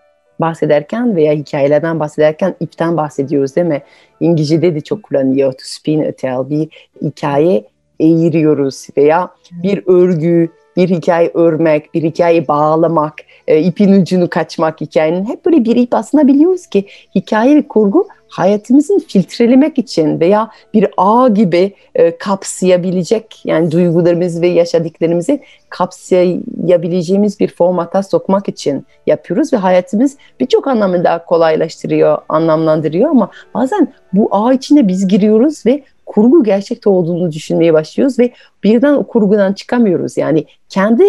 bahsederken 0.41 1.17
veya 1.17 1.33
hikayelerden 1.33 2.01
bahsederken 2.01 2.55
ipten 2.61 2.97
bahsediyoruz 2.97 3.57
değil 3.57 3.67
mi? 3.67 3.83
İngilizce'de 4.21 4.75
de 4.75 4.81
çok 4.81 5.03
kullanılıyor 5.03 5.53
to 5.53 5.59
spin 5.63 6.05
a 6.05 6.13
tale. 6.13 6.51
Bir 6.51 6.69
hikaye 7.03 7.65
eğiriyoruz 8.01 8.87
veya 8.97 9.31
bir 9.63 9.83
örgü, 9.87 10.49
bir 10.77 10.89
hikaye 10.89 11.31
örmek, 11.35 11.95
bir 11.95 12.03
hikaye 12.03 12.49
bağlamak, 12.49 13.15
e, 13.47 13.61
ipin 13.61 14.03
ucunu 14.03 14.31
kaçmak 14.31 14.81
hikayenin 14.81 15.25
hep 15.25 15.47
böyle 15.47 15.65
bir 15.65 15.77
ip 15.77 15.95
aslında 15.95 16.27
biliyoruz 16.27 16.67
ki 16.67 16.87
hikaye 17.15 17.57
ve 17.57 17.69
kurgu 17.69 18.09
hayatımızın 18.29 18.99
filtrelemek 18.99 19.79
için 19.79 20.21
veya 20.21 20.51
bir 20.75 20.87
ağ 20.97 21.29
gibi 21.29 21.75
e, 21.95 22.19
kapsayabilecek 22.19 23.43
yani 23.45 23.71
duygularımız 23.71 24.43
ve 24.43 24.49
yaşadıklarımızı 24.49 25.39
kapsayabileceğimiz 25.69 27.41
bir 27.41 27.49
formata 27.49 28.03
sokmak 28.03 28.49
için 28.49 28.87
yapıyoruz 29.07 29.53
ve 29.53 29.57
hayatımız 29.57 30.17
birçok 30.41 30.67
anlamda 30.67 31.25
kolaylaştırıyor, 31.25 32.19
anlamlandırıyor 32.29 33.11
ama 33.11 33.31
bazen 33.55 33.93
bu 34.13 34.29
ağ 34.31 34.53
içinde 34.53 34.89
biz 34.89 35.09
giriyoruz 35.09 35.67
ve 35.67 35.83
kurgu 36.07 36.45
gerçekte 36.45 36.91
olduğunu 36.91 37.33
düşünmeye 37.33 37.73
başlıyoruz 37.73 38.19
ve 38.19 38.31
birden 38.65 38.95
o 38.95 39.07
kurgudan 39.07 39.53
çıkamıyoruz. 39.53 40.17
Yani 40.17 40.45
kendi 40.69 41.05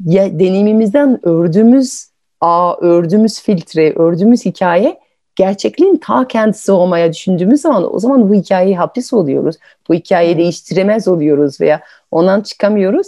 deneyimimizden 0.00 1.26
ördüğümüz 1.26 2.08
ağ, 2.40 2.76
ördüğümüz 2.76 3.40
filtre, 3.42 3.92
ördüğümüz 3.94 4.44
hikaye 4.44 4.98
gerçekliğin 5.36 5.96
ta 5.96 6.28
kendisi 6.28 6.72
olmaya 6.72 7.12
düşündüğümüz 7.12 7.60
zaman 7.60 7.94
o 7.94 7.98
zaman 7.98 8.30
bu 8.30 8.34
hikayeyi 8.34 8.76
hapis 8.76 9.12
oluyoruz. 9.12 9.56
Bu 9.88 9.94
hikayeyi 9.94 10.36
değiştiremez 10.36 11.08
oluyoruz 11.08 11.60
veya 11.60 11.80
ondan 12.10 12.40
çıkamıyoruz. 12.40 13.06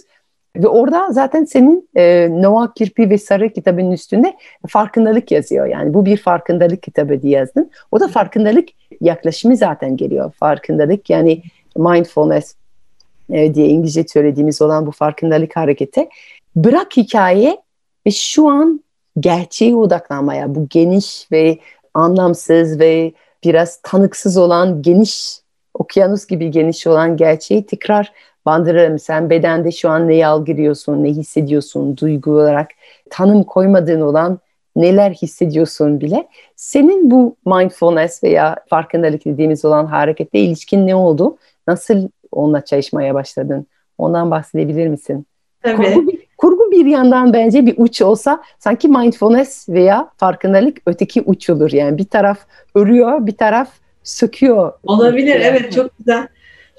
Ve 0.57 0.69
orada 0.69 1.13
zaten 1.13 1.45
senin 1.45 1.89
e, 1.97 2.29
Noah 2.31 2.75
Kirpi 2.75 3.11
ve 3.11 3.19
Sarı 3.19 3.53
kitabının 3.53 3.93
üstünde 3.93 4.37
farkındalık 4.69 5.31
yazıyor. 5.31 5.67
Yani 5.67 5.95
bu 5.95 6.07
bir 6.07 6.17
farkındalık 6.17 6.83
kitabı 6.83 7.23
diye 7.23 7.39
yazdın. 7.39 7.71
O 7.91 8.01
da 8.01 8.09
farkındalık 8.09 8.69
yaklaşımı 9.01 9.57
zaten 9.57 9.97
geliyor. 9.97 10.33
Farkındalık 10.33 11.11
yani 11.11 11.43
mindfulness 11.77 12.55
e, 13.31 13.55
diye 13.55 13.69
İngilizce 13.69 14.05
söylediğimiz 14.09 14.63
olan 14.63 14.87
bu 14.87 14.91
farkındalık 14.91 15.57
hareketi. 15.57 16.09
Bırak 16.57 16.97
hikaye 16.97 17.63
ve 18.07 18.11
şu 18.11 18.49
an 18.49 18.85
gerçeğe 19.21 19.77
odaklanmaya, 19.77 20.55
bu 20.55 20.67
geniş 20.71 21.29
ve 21.33 21.59
anlamsız 21.95 22.81
ve 22.81 23.13
biraz 23.45 23.81
tanıksız 23.83 24.37
olan 24.37 24.83
geniş, 24.83 25.41
okyanus 25.75 26.27
gibi 26.27 26.51
geniş 26.51 26.87
olan 26.87 27.17
gerçeği 27.17 27.67
tekrar 27.67 28.13
bandırırım. 28.47 28.99
Sen 28.99 29.31
bedende 29.31 29.73
şu 29.73 29.91
an 29.91 30.09
neyi 30.09 30.27
algılıyorsun, 30.27 31.05
ne 31.05 31.09
hissediyorsun 31.09 31.97
duygu 31.97 32.31
olarak, 32.31 32.71
tanım 33.11 33.45
koymadığın 33.45 34.01
olan 34.01 34.39
neler 34.77 35.11
hissediyorsun 35.11 36.01
bile. 36.01 36.29
Senin 36.57 37.11
bu 37.11 37.37
mindfulness 37.47 38.25
veya 38.25 38.57
farkındalık 38.69 39.25
dediğimiz 39.25 39.65
olan 39.65 39.87
harekette 39.87 40.39
ilişkin 40.39 40.87
ne 40.87 40.95
oldu? 40.95 41.37
Nasıl 41.69 42.09
onunla 42.33 42.65
çalışmaya 42.65 43.15
başladın? 43.15 43.67
Ondan 43.99 44.31
bahsedebilir 44.31 44.89
misin? 44.89 45.27
Tabii. 45.63 45.77
Kurgu, 45.77 46.11
kurgu 46.41 46.71
bir 46.71 46.87
yandan 46.87 47.33
bence 47.33 47.67
bir 47.67 47.75
uç 47.77 48.03
olsa 48.03 48.43
sanki 48.59 48.89
mindfulness 48.89 49.69
veya 49.69 50.11
farkındalık 50.17 50.79
öteki 50.87 51.23
uç 51.23 51.51
olur. 51.51 51.73
Yani 51.73 51.99
bir 51.99 52.05
taraf 52.05 52.39
örüyor, 52.75 53.27
bir 53.27 53.37
taraf 53.37 53.69
söküyor. 54.03 54.73
Olabilir, 54.83 55.41
evet 55.41 55.73
çok 55.73 55.99
güzel. 55.99 56.29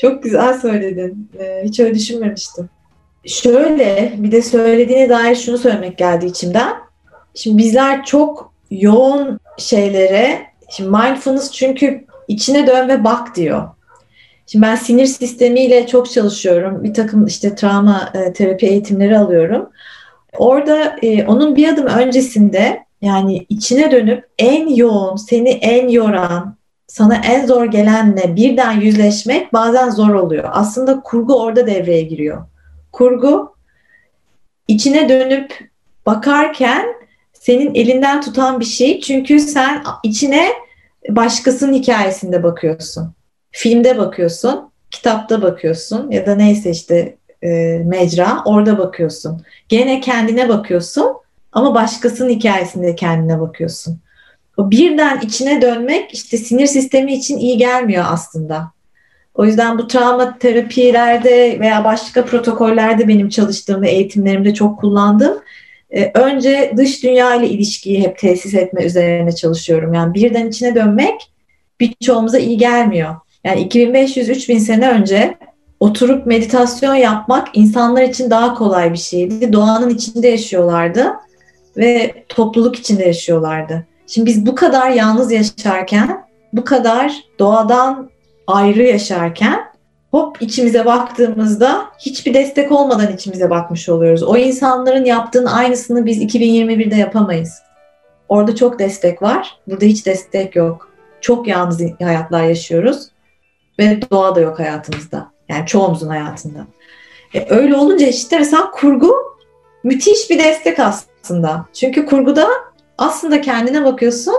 Çok 0.01 0.23
güzel 0.23 0.59
söyledin. 0.59 1.29
Ee, 1.39 1.61
hiç 1.63 1.79
öyle 1.79 1.95
düşünmemiştim. 1.95 2.69
Şöyle 3.25 4.13
bir 4.17 4.31
de 4.31 4.41
söylediğine 4.41 5.09
dair 5.09 5.35
şunu 5.35 5.57
söylemek 5.57 5.97
geldi 5.97 6.25
içimden. 6.25 6.73
Şimdi 7.33 7.57
bizler 7.57 8.05
çok 8.05 8.53
yoğun 8.71 9.39
şeylere, 9.57 10.41
şimdi 10.69 10.89
mindfulness 10.89 11.51
çünkü 11.51 12.05
içine 12.27 12.67
dön 12.67 12.87
ve 12.87 13.03
bak 13.03 13.35
diyor. 13.35 13.69
Şimdi 14.47 14.65
ben 14.65 14.75
sinir 14.75 15.05
sistemiyle 15.05 15.87
çok 15.87 16.11
çalışıyorum. 16.11 16.83
Bir 16.83 16.93
takım 16.93 17.25
işte 17.25 17.55
travma 17.55 18.11
e, 18.13 18.33
terapi 18.33 18.67
eğitimleri 18.67 19.17
alıyorum. 19.17 19.69
Orada 20.37 20.95
e, 21.01 21.25
onun 21.25 21.55
bir 21.55 21.67
adım 21.67 21.85
öncesinde 21.85 22.85
yani 23.01 23.45
içine 23.49 23.91
dönüp 23.91 24.27
en 24.39 24.75
yoğun, 24.75 25.15
seni 25.15 25.49
en 25.49 25.87
yoran, 25.87 26.55
sana 26.87 27.15
en 27.15 27.45
zor 27.45 27.65
gelenle 27.65 28.35
birden 28.35 28.81
yüzleşmek 28.81 29.53
bazen 29.53 29.89
zor 29.89 30.13
oluyor. 30.13 30.49
Aslında 30.51 31.01
kurgu 31.01 31.43
orada 31.43 31.67
devreye 31.67 32.01
giriyor. 32.01 32.45
Kurgu 32.91 33.55
içine 34.67 35.09
dönüp 35.09 35.71
bakarken 36.05 36.85
senin 37.33 37.75
elinden 37.75 38.21
tutan 38.21 38.59
bir 38.59 38.65
şey. 38.65 39.01
Çünkü 39.01 39.39
sen 39.39 39.83
içine 40.03 40.47
başkasının 41.09 41.73
hikayesinde 41.73 42.43
bakıyorsun. 42.43 43.13
Filmde 43.51 43.97
bakıyorsun, 43.97 44.71
kitapta 44.91 45.41
bakıyorsun 45.41 46.11
ya 46.11 46.25
da 46.25 46.35
neyse 46.35 46.69
işte 46.69 47.15
e, 47.43 47.47
mecra 47.85 48.41
orada 48.45 48.77
bakıyorsun. 48.77 49.41
Gene 49.69 49.99
kendine 49.99 50.49
bakıyorsun 50.49 51.07
ama 51.51 51.75
başkasının 51.75 52.29
hikayesinde 52.29 52.95
kendine 52.95 53.39
bakıyorsun. 53.39 53.99
O 54.57 54.71
birden 54.71 55.19
içine 55.21 55.61
dönmek 55.61 56.13
işte 56.13 56.37
sinir 56.37 56.67
sistemi 56.67 57.13
için 57.13 57.37
iyi 57.37 57.57
gelmiyor 57.57 58.05
aslında. 58.07 58.71
O 59.35 59.45
yüzden 59.45 59.77
bu 59.77 59.87
travma 59.87 60.37
terapilerde 60.37 61.59
veya 61.59 61.83
başka 61.83 62.25
protokollerde 62.25 63.07
benim 63.07 63.29
çalıştığım 63.29 63.81
ve 63.81 63.89
eğitimlerimde 63.89 64.53
çok 64.53 64.79
kullandığım 64.79 65.41
e, 65.89 66.11
önce 66.13 66.73
dış 66.77 67.03
dünya 67.03 67.35
ile 67.35 67.49
ilişkiyi 67.49 68.01
hep 68.01 68.17
tesis 68.17 68.53
etme 68.53 68.83
üzerine 68.83 69.35
çalışıyorum. 69.35 69.93
Yani 69.93 70.13
birden 70.13 70.47
içine 70.47 70.75
dönmek 70.75 71.31
birçoğumuza 71.79 72.37
iyi 72.37 72.57
gelmiyor. 72.57 73.15
Yani 73.43 73.67
2500-3000 73.67 74.59
sene 74.59 74.89
önce 74.89 75.37
oturup 75.79 76.25
meditasyon 76.25 76.95
yapmak 76.95 77.47
insanlar 77.53 78.01
için 78.01 78.29
daha 78.29 78.53
kolay 78.53 78.93
bir 78.93 78.97
şeydi. 78.97 79.53
Doğanın 79.53 79.89
içinde 79.89 80.27
yaşıyorlardı 80.27 81.07
ve 81.77 82.23
topluluk 82.29 82.75
içinde 82.75 83.03
yaşıyorlardı. 83.03 83.87
Şimdi 84.07 84.25
biz 84.25 84.45
bu 84.45 84.55
kadar 84.55 84.89
yalnız 84.89 85.31
yaşarken, 85.31 86.25
bu 86.53 86.63
kadar 86.63 87.13
doğadan 87.39 88.09
ayrı 88.47 88.83
yaşarken 88.83 89.59
hop 90.11 90.41
içimize 90.41 90.85
baktığımızda 90.85 91.85
hiçbir 91.99 92.33
destek 92.33 92.71
olmadan 92.71 93.13
içimize 93.13 93.49
bakmış 93.49 93.89
oluyoruz. 93.89 94.23
O 94.23 94.37
insanların 94.37 95.05
yaptığın 95.05 95.45
aynısını 95.45 96.05
biz 96.05 96.21
2021'de 96.21 96.95
yapamayız. 96.95 97.53
Orada 98.29 98.55
çok 98.55 98.79
destek 98.79 99.21
var. 99.21 99.59
Burada 99.67 99.85
hiç 99.85 100.05
destek 100.05 100.55
yok. 100.55 100.91
Çok 101.21 101.47
yalnız 101.47 101.81
hayatlar 102.01 102.43
yaşıyoruz. 102.43 103.07
Ve 103.81 103.99
doğa 104.11 104.35
da 104.35 104.39
yok 104.39 104.59
hayatımızda. 104.59 105.31
Yani 105.49 105.65
çoğumuzun 105.65 106.07
hayatında. 106.07 106.67
E, 107.33 107.45
öyle 107.49 107.75
olunca 107.75 108.07
işte 108.07 108.39
mesela 108.39 108.71
kurgu 108.71 109.13
müthiş 109.83 110.29
bir 110.29 110.39
destek 110.39 110.79
aslında. 110.79 111.65
Çünkü 111.73 112.05
kurguda 112.05 112.47
aslında 112.97 113.41
kendine 113.41 113.85
bakıyorsun 113.85 114.35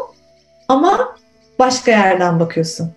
ama 0.68 1.16
başka 1.58 1.90
yerden 1.90 2.40
bakıyorsun. 2.40 2.90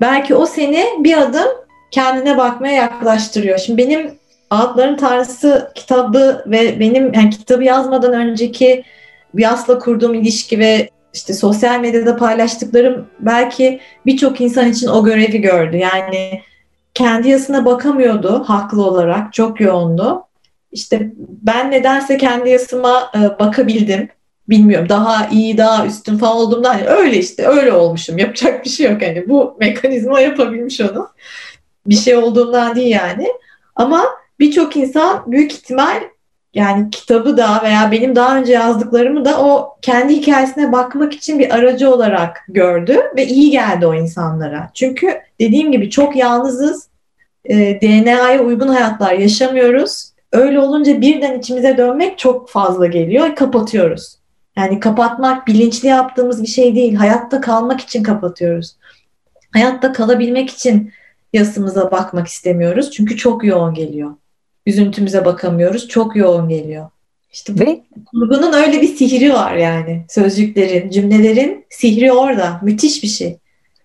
Belki 0.00 0.34
o 0.34 0.46
seni 0.46 0.84
bir 0.98 1.18
adım 1.18 1.48
kendine 1.90 2.38
bakmaya 2.38 2.74
yaklaştırıyor. 2.74 3.58
Şimdi 3.58 3.82
benim 3.82 4.18
Ağıtların 4.50 4.96
Tanrısı 4.96 5.72
kitabı 5.74 6.44
ve 6.46 6.80
benim 6.80 7.14
yani 7.14 7.30
kitabı 7.30 7.64
yazmadan 7.64 8.12
önceki 8.12 8.84
Yas'la 9.34 9.78
kurduğum 9.78 10.14
ilişki 10.14 10.58
ve 10.58 10.90
işte 11.14 11.34
sosyal 11.34 11.80
medyada 11.80 12.16
paylaştıklarım 12.16 13.06
belki 13.20 13.80
birçok 14.06 14.40
insan 14.40 14.70
için 14.70 14.86
o 14.86 15.04
görevi 15.04 15.40
gördü. 15.40 15.76
Yani 15.76 16.40
kendi 16.94 17.28
yasına 17.28 17.64
bakamıyordu 17.64 18.44
haklı 18.46 18.84
olarak. 18.86 19.32
Çok 19.32 19.60
yoğundu. 19.60 20.24
İşte 20.72 21.12
ben 21.42 21.70
nedense 21.70 22.16
kendi 22.18 22.50
yasıma 22.50 23.12
e, 23.14 23.38
bakabildim. 23.38 24.08
Bilmiyorum 24.48 24.88
daha 24.88 25.28
iyi, 25.28 25.58
daha 25.58 25.86
üstün 25.86 26.18
falan 26.18 26.36
olduğumda 26.36 26.70
hani 26.70 26.86
öyle 26.86 27.18
işte 27.18 27.46
öyle 27.46 27.72
olmuşum. 27.72 28.18
Yapacak 28.18 28.64
bir 28.64 28.70
şey 28.70 28.90
yok 28.90 29.02
hani 29.02 29.28
bu 29.28 29.56
mekanizma 29.60 30.20
yapabilmiş 30.20 30.80
onu. 30.80 31.08
Bir 31.86 31.96
şey 31.96 32.16
olduğumdan 32.16 32.76
değil 32.76 32.90
yani. 32.90 33.28
Ama 33.76 34.04
birçok 34.40 34.76
insan 34.76 35.32
büyük 35.32 35.52
ihtimal 35.52 36.02
yani 36.54 36.90
kitabı 36.90 37.36
da 37.36 37.62
veya 37.64 37.90
benim 37.92 38.16
daha 38.16 38.38
önce 38.38 38.52
yazdıklarımı 38.52 39.24
da 39.24 39.44
o 39.44 39.76
kendi 39.82 40.16
hikayesine 40.16 40.72
bakmak 40.72 41.12
için 41.12 41.38
bir 41.38 41.54
aracı 41.54 41.94
olarak 41.94 42.44
gördü 42.48 43.00
ve 43.16 43.26
iyi 43.26 43.50
geldi 43.50 43.86
o 43.86 43.94
insanlara. 43.94 44.70
Çünkü 44.74 45.20
dediğim 45.40 45.72
gibi 45.72 45.90
çok 45.90 46.16
yalnızız, 46.16 46.88
e, 47.44 47.80
DNA'ya 47.80 48.42
uygun 48.42 48.68
hayatlar 48.68 49.12
yaşamıyoruz. 49.12 50.10
Öyle 50.32 50.60
olunca 50.60 51.00
birden 51.00 51.38
içimize 51.38 51.76
dönmek 51.76 52.18
çok 52.18 52.50
fazla 52.50 52.86
geliyor, 52.86 53.36
kapatıyoruz. 53.36 54.18
Yani 54.56 54.80
kapatmak 54.80 55.46
bilinçli 55.46 55.88
yaptığımız 55.88 56.42
bir 56.42 56.48
şey 56.48 56.74
değil, 56.74 56.94
hayatta 56.94 57.40
kalmak 57.40 57.80
için 57.80 58.02
kapatıyoruz. 58.02 58.76
Hayatta 59.52 59.92
kalabilmek 59.92 60.50
için 60.50 60.92
yasımıza 61.32 61.90
bakmak 61.90 62.26
istemiyoruz 62.26 62.90
çünkü 62.90 63.16
çok 63.16 63.44
yoğun 63.44 63.74
geliyor 63.74 64.10
üzüntümüze 64.66 65.24
bakamıyoruz. 65.24 65.88
Çok 65.88 66.16
yoğun 66.16 66.48
geliyor. 66.48 66.88
İşte 67.32 67.52
Ve 67.60 67.80
kurgunun 68.10 68.52
öyle 68.52 68.80
bir 68.80 68.86
sihri 68.86 69.32
var 69.32 69.54
yani. 69.54 70.04
Sözcüklerin, 70.08 70.90
cümlelerin 70.90 71.64
sihri 71.70 72.12
orada. 72.12 72.60
Müthiş 72.62 73.02
bir 73.02 73.08
şey. 73.08 73.36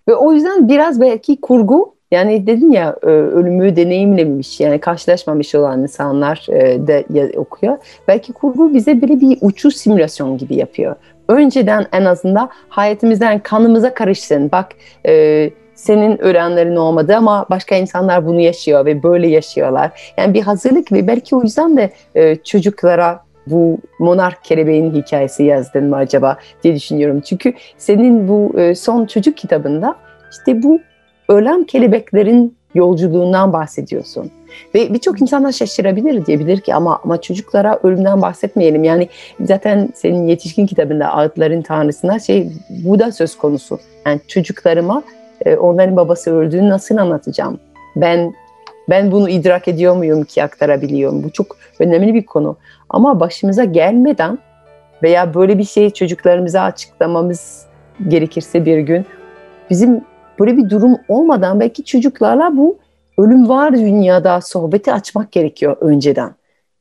Ve 0.08 0.14
o 0.14 0.32
yüzden 0.32 0.68
biraz 0.68 1.00
belki 1.00 1.40
kurgu 1.40 1.94
yani 2.10 2.46
dedin 2.46 2.70
ya 2.70 2.96
e, 3.02 3.06
ölümü 3.06 3.76
deneyimlemiş 3.76 4.60
yani 4.60 4.78
karşılaşmamış 4.78 5.54
olan 5.54 5.82
insanlar 5.82 6.46
e, 6.48 6.86
de 6.86 7.32
okuyor. 7.36 7.78
Belki 8.08 8.32
kurgu 8.32 8.74
bize 8.74 9.02
böyle 9.02 9.20
bir 9.20 9.38
uçuş 9.40 9.76
simülasyon 9.76 10.38
gibi 10.38 10.54
yapıyor. 10.54 10.96
Önceden 11.28 11.86
en 11.92 12.04
azından 12.04 12.50
hayatımızdan 12.68 13.38
kanımıza 13.38 13.94
karışsın. 13.94 14.50
Bak 14.52 14.72
e, 15.06 15.50
senin 15.80 16.22
öğrenlerin 16.22 16.76
olmadı 16.76 17.16
ama 17.16 17.46
başka 17.50 17.76
insanlar 17.76 18.26
bunu 18.26 18.40
yaşıyor 18.40 18.86
ve 18.86 19.02
böyle 19.02 19.28
yaşıyorlar. 19.28 20.12
Yani 20.16 20.34
bir 20.34 20.42
hazırlık 20.42 20.92
ve 20.92 21.06
belki 21.06 21.36
o 21.36 21.42
yüzden 21.42 21.76
de 21.76 21.90
e, 22.14 22.36
çocuklara 22.36 23.20
bu 23.46 23.78
monark 23.98 24.44
kelebeğin 24.44 24.94
hikayesi 24.94 25.42
yazdın 25.42 25.84
mı 25.84 25.96
acaba 25.96 26.36
diye 26.64 26.74
düşünüyorum. 26.74 27.20
Çünkü 27.20 27.54
senin 27.78 28.28
bu 28.28 28.60
e, 28.60 28.74
son 28.74 29.06
çocuk 29.06 29.36
kitabında 29.36 29.96
işte 30.30 30.62
bu 30.62 30.80
ölen 31.28 31.64
kelebeklerin 31.64 32.56
yolculuğundan 32.74 33.52
bahsediyorsun. 33.52 34.30
Ve 34.74 34.94
birçok 34.94 35.20
insanlar 35.20 35.52
şaşırabilir 35.52 36.26
diyebilir 36.26 36.60
ki 36.60 36.74
ama 36.74 37.00
ama 37.04 37.20
çocuklara 37.20 37.80
ölümden 37.82 38.22
bahsetmeyelim. 38.22 38.84
Yani 38.84 39.08
zaten 39.40 39.88
senin 39.94 40.26
yetişkin 40.26 40.66
kitabında 40.66 41.08
Ağıtların 41.08 41.62
Tanrısı'na 41.62 42.18
şey 42.18 42.48
bu 42.70 42.98
da 42.98 43.12
söz 43.12 43.38
konusu. 43.38 43.78
Yani 44.06 44.20
çocuklarıma 44.28 45.02
e, 45.46 45.56
onların 45.56 45.96
babası 45.96 46.36
öldüğünü 46.36 46.68
nasıl 46.68 46.96
anlatacağım? 46.96 47.58
Ben 47.96 48.34
ben 48.88 49.12
bunu 49.12 49.28
idrak 49.28 49.68
ediyor 49.68 49.96
muyum 49.96 50.24
ki 50.24 50.44
aktarabiliyorum? 50.44 51.22
Bu 51.22 51.30
çok 51.30 51.56
önemli 51.78 52.14
bir 52.14 52.26
konu. 52.26 52.56
Ama 52.88 53.20
başımıza 53.20 53.64
gelmeden 53.64 54.38
veya 55.02 55.34
böyle 55.34 55.58
bir 55.58 55.64
şey 55.64 55.90
çocuklarımıza 55.90 56.62
açıklamamız 56.62 57.66
gerekirse 58.08 58.64
bir 58.64 58.78
gün 58.78 59.06
bizim 59.70 60.04
böyle 60.38 60.56
bir 60.56 60.70
durum 60.70 60.96
olmadan 61.08 61.60
belki 61.60 61.84
çocuklarla 61.84 62.56
bu 62.56 62.78
ölüm 63.18 63.48
var 63.48 63.76
dünyada 63.76 64.40
sohbeti 64.40 64.92
açmak 64.92 65.32
gerekiyor 65.32 65.76
önceden. 65.80 66.34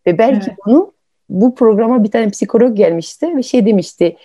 Ve 0.07 0.17
belki 0.17 0.47
evet. 0.49 0.59
bunu 0.65 0.91
bu 1.29 1.55
programa 1.55 2.03
bir 2.03 2.11
tane 2.11 2.29
psikolog 2.29 2.77
gelmişti 2.77 3.37
ve 3.37 3.43
şey 3.43 3.65
demişti 3.65 4.15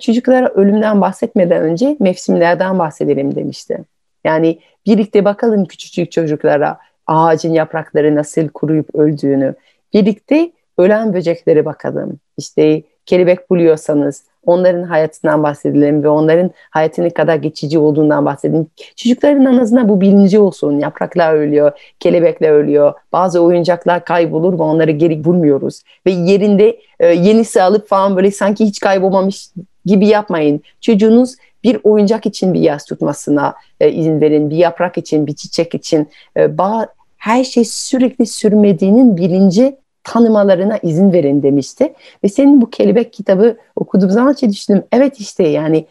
çocuklara 0.00 0.48
ölümden 0.48 1.00
bahsetmeden 1.00 1.62
önce 1.62 1.96
mevsimlerden 2.00 2.78
bahsedelim 2.78 3.34
demişti. 3.34 3.78
Yani 4.24 4.58
birlikte 4.86 5.24
bakalım 5.24 5.64
küçücük 5.64 6.12
çocuklara 6.12 6.78
ağacın 7.06 7.52
yaprakları 7.52 8.14
nasıl 8.14 8.48
kuruyup 8.48 8.94
öldüğünü. 8.94 9.54
Birlikte 9.94 10.52
ölen 10.78 11.14
böceklere 11.14 11.64
bakalım. 11.64 12.18
İşte 12.36 12.82
kelebek 13.06 13.50
buluyorsanız 13.50 14.24
onların 14.46 14.82
hayatından 14.82 15.42
bahsedelim 15.42 16.02
ve 16.02 16.08
onların 16.08 16.50
hayatı 16.70 17.10
kadar 17.10 17.36
geçici 17.36 17.78
olduğundan 17.78 18.24
bahsedin. 18.26 18.70
Çocukların 18.96 19.46
en 19.46 19.58
azından 19.58 19.88
bu 19.88 20.00
bilinci 20.00 20.38
olsun. 20.38 20.78
Yapraklar 20.78 21.34
ölüyor, 21.34 21.72
kelebekler 22.00 22.50
ölüyor. 22.50 22.92
Bazı 23.12 23.40
oyuncaklar 23.40 24.04
kaybolur 24.04 24.58
ve 24.58 24.62
onları 24.62 24.90
geri 24.90 25.24
bulmuyoruz. 25.24 25.82
Ve 26.06 26.10
yerinde 26.10 26.78
e, 27.00 27.06
yenisi 27.06 27.62
alıp 27.62 27.88
falan 27.88 28.16
böyle 28.16 28.30
sanki 28.30 28.64
hiç 28.64 28.80
kaybolmamış 28.80 29.48
gibi 29.84 30.06
yapmayın. 30.06 30.60
Çocuğunuz 30.80 31.36
bir 31.64 31.80
oyuncak 31.84 32.26
için 32.26 32.54
bir 32.54 32.60
yaz 32.60 32.84
tutmasına 32.84 33.54
e, 33.80 33.92
izin 33.92 34.20
verin. 34.20 34.50
Bir 34.50 34.56
yaprak 34.56 34.98
için, 34.98 35.26
bir 35.26 35.34
çiçek 35.34 35.74
için. 35.74 36.08
E, 36.36 36.58
bağ, 36.58 36.86
her 37.16 37.44
şey 37.44 37.64
sürekli 37.64 38.26
sürmediğinin 38.26 39.16
bilinci 39.16 39.76
tanımalarına 40.04 40.78
izin 40.82 41.12
verin 41.12 41.42
demişti. 41.42 41.94
Ve 42.24 42.28
senin 42.28 42.60
bu 42.60 42.70
kelebek 42.70 43.12
kitabı 43.12 43.56
okuduğum 43.76 44.10
zaman 44.10 44.32
şey 44.32 44.50
düşündüm. 44.50 44.84
Evet 44.92 45.20
işte 45.20 45.48
yani 45.48 45.86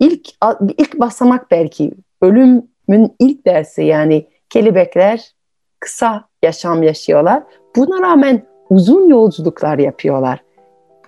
ilk 0.00 0.28
ilk 0.78 1.00
basamak 1.00 1.50
belki 1.50 1.92
ölümün 2.22 3.14
ilk 3.18 3.46
dersi 3.46 3.82
yani 3.82 4.26
kelebekler 4.50 5.32
kısa 5.80 6.24
yaşam 6.42 6.82
yaşıyorlar. 6.82 7.42
Buna 7.76 8.02
rağmen 8.02 8.42
uzun 8.70 9.08
yolculuklar 9.08 9.78
yapıyorlar. 9.78 10.40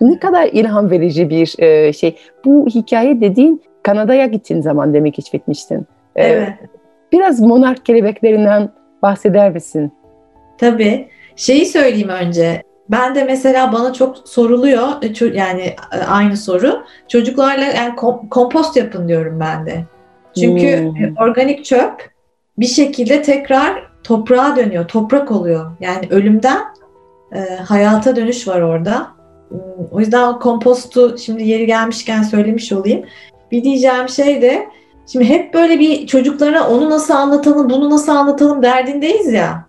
Ne 0.03 0.19
kadar 0.19 0.45
ilham 0.45 0.91
verici 0.91 1.29
bir 1.29 1.55
e, 1.59 1.93
şey. 1.93 2.17
Bu 2.45 2.67
hikaye 2.67 3.21
dediğin 3.21 3.61
Kanada'ya 3.83 4.25
gittiğin 4.25 4.61
zaman 4.61 4.93
demek 4.93 5.13
keşfetmiştin. 5.13 5.87
E, 6.15 6.27
evet. 6.27 6.53
Biraz 7.11 7.39
monark 7.41 7.85
kelebeklerinden 7.85 8.69
bahseder 9.01 9.51
misin? 9.51 9.91
Tabii. 10.57 11.07
Şeyi 11.35 11.65
söyleyeyim 11.65 12.09
önce. 12.09 12.61
Ben 12.89 13.15
de 13.15 13.23
mesela 13.23 13.73
bana 13.73 13.93
çok 13.93 14.17
soruluyor 14.29 14.87
e, 15.01 15.37
yani 15.37 15.61
e, 15.61 15.97
aynı 16.09 16.37
soru. 16.37 16.83
Çocuklarla 17.07 17.65
yani 17.65 17.95
kompost 18.29 18.77
yapın 18.77 19.07
diyorum 19.07 19.39
ben 19.39 19.65
de. 19.65 19.83
Çünkü 20.39 20.83
hmm. 20.83 21.17
organik 21.17 21.65
çöp 21.65 22.09
bir 22.57 22.65
şekilde 22.65 23.21
tekrar 23.21 23.91
toprağa 24.03 24.55
dönüyor, 24.55 24.87
toprak 24.87 25.31
oluyor. 25.31 25.71
Yani 25.79 26.07
ölümden 26.09 26.61
e, 27.35 27.39
hayata 27.55 28.15
dönüş 28.15 28.47
var 28.47 28.61
orada. 28.61 29.07
O 29.91 29.99
yüzden 29.99 30.39
kompostu 30.39 31.17
şimdi 31.17 31.43
yeri 31.43 31.65
gelmişken 31.65 32.23
söylemiş 32.23 32.71
olayım. 32.71 33.05
Bir 33.51 33.63
diyeceğim 33.63 34.09
şey 34.09 34.41
de 34.41 34.67
şimdi 35.11 35.29
hep 35.29 35.53
böyle 35.53 35.79
bir 35.79 36.07
çocuklara 36.07 36.67
onu 36.67 36.89
nasıl 36.89 37.13
anlatalım, 37.13 37.69
bunu 37.69 37.89
nasıl 37.89 38.11
anlatalım 38.11 38.63
derdindeyiz 38.63 39.33
ya. 39.33 39.67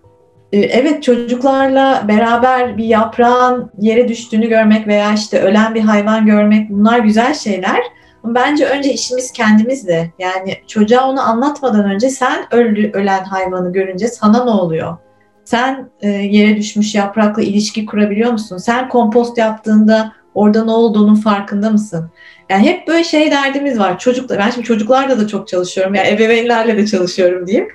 Ee, 0.51 0.59
evet 0.59 1.03
çocuklarla 1.03 2.05
beraber 2.07 2.77
bir 2.77 2.85
yaprağın 2.85 3.71
yere 3.79 4.07
düştüğünü 4.07 4.47
görmek 4.47 4.87
veya 4.87 5.13
işte 5.13 5.41
ölen 5.41 5.75
bir 5.75 5.81
hayvan 5.81 6.25
görmek 6.25 6.69
bunlar 6.69 6.99
güzel 6.99 7.33
şeyler. 7.33 7.81
Bence 8.23 8.65
önce 8.65 8.93
işimiz 8.93 9.31
kendimizle. 9.31 10.11
Yani 10.19 10.53
çocuğa 10.67 11.09
onu 11.09 11.21
anlatmadan 11.21 11.91
önce 11.91 12.09
sen 12.09 12.45
öldü, 12.51 12.91
ölen 12.93 13.23
hayvanı 13.23 13.73
görünce 13.73 14.07
sana 14.07 14.43
ne 14.43 14.49
oluyor? 14.49 14.97
Sen 15.45 15.89
e, 16.01 16.07
yere 16.09 16.57
düşmüş 16.57 16.95
yaprakla 16.95 17.41
ilişki 17.41 17.85
kurabiliyor 17.85 18.31
musun? 18.31 18.57
Sen 18.57 18.89
kompost 18.89 19.37
yaptığında 19.37 20.11
orada 20.33 20.65
ne 20.65 20.71
olduğunun 20.71 21.15
farkında 21.15 21.69
mısın? 21.69 22.11
Yani 22.49 22.67
hep 22.67 22.87
böyle 22.87 23.03
şey 23.03 23.31
derdimiz 23.31 23.79
var. 23.79 23.99
Çocuklar, 23.99 24.39
ben 24.39 24.49
şimdi 24.49 24.67
çocuklarla 24.67 25.19
da 25.19 25.27
çok 25.27 25.47
çalışıyorum. 25.47 25.95
Yani 25.95 26.07
ebeveynlerle 26.07 26.77
de 26.77 26.87
çalışıyorum 26.87 27.47
diyeyim. 27.47 27.67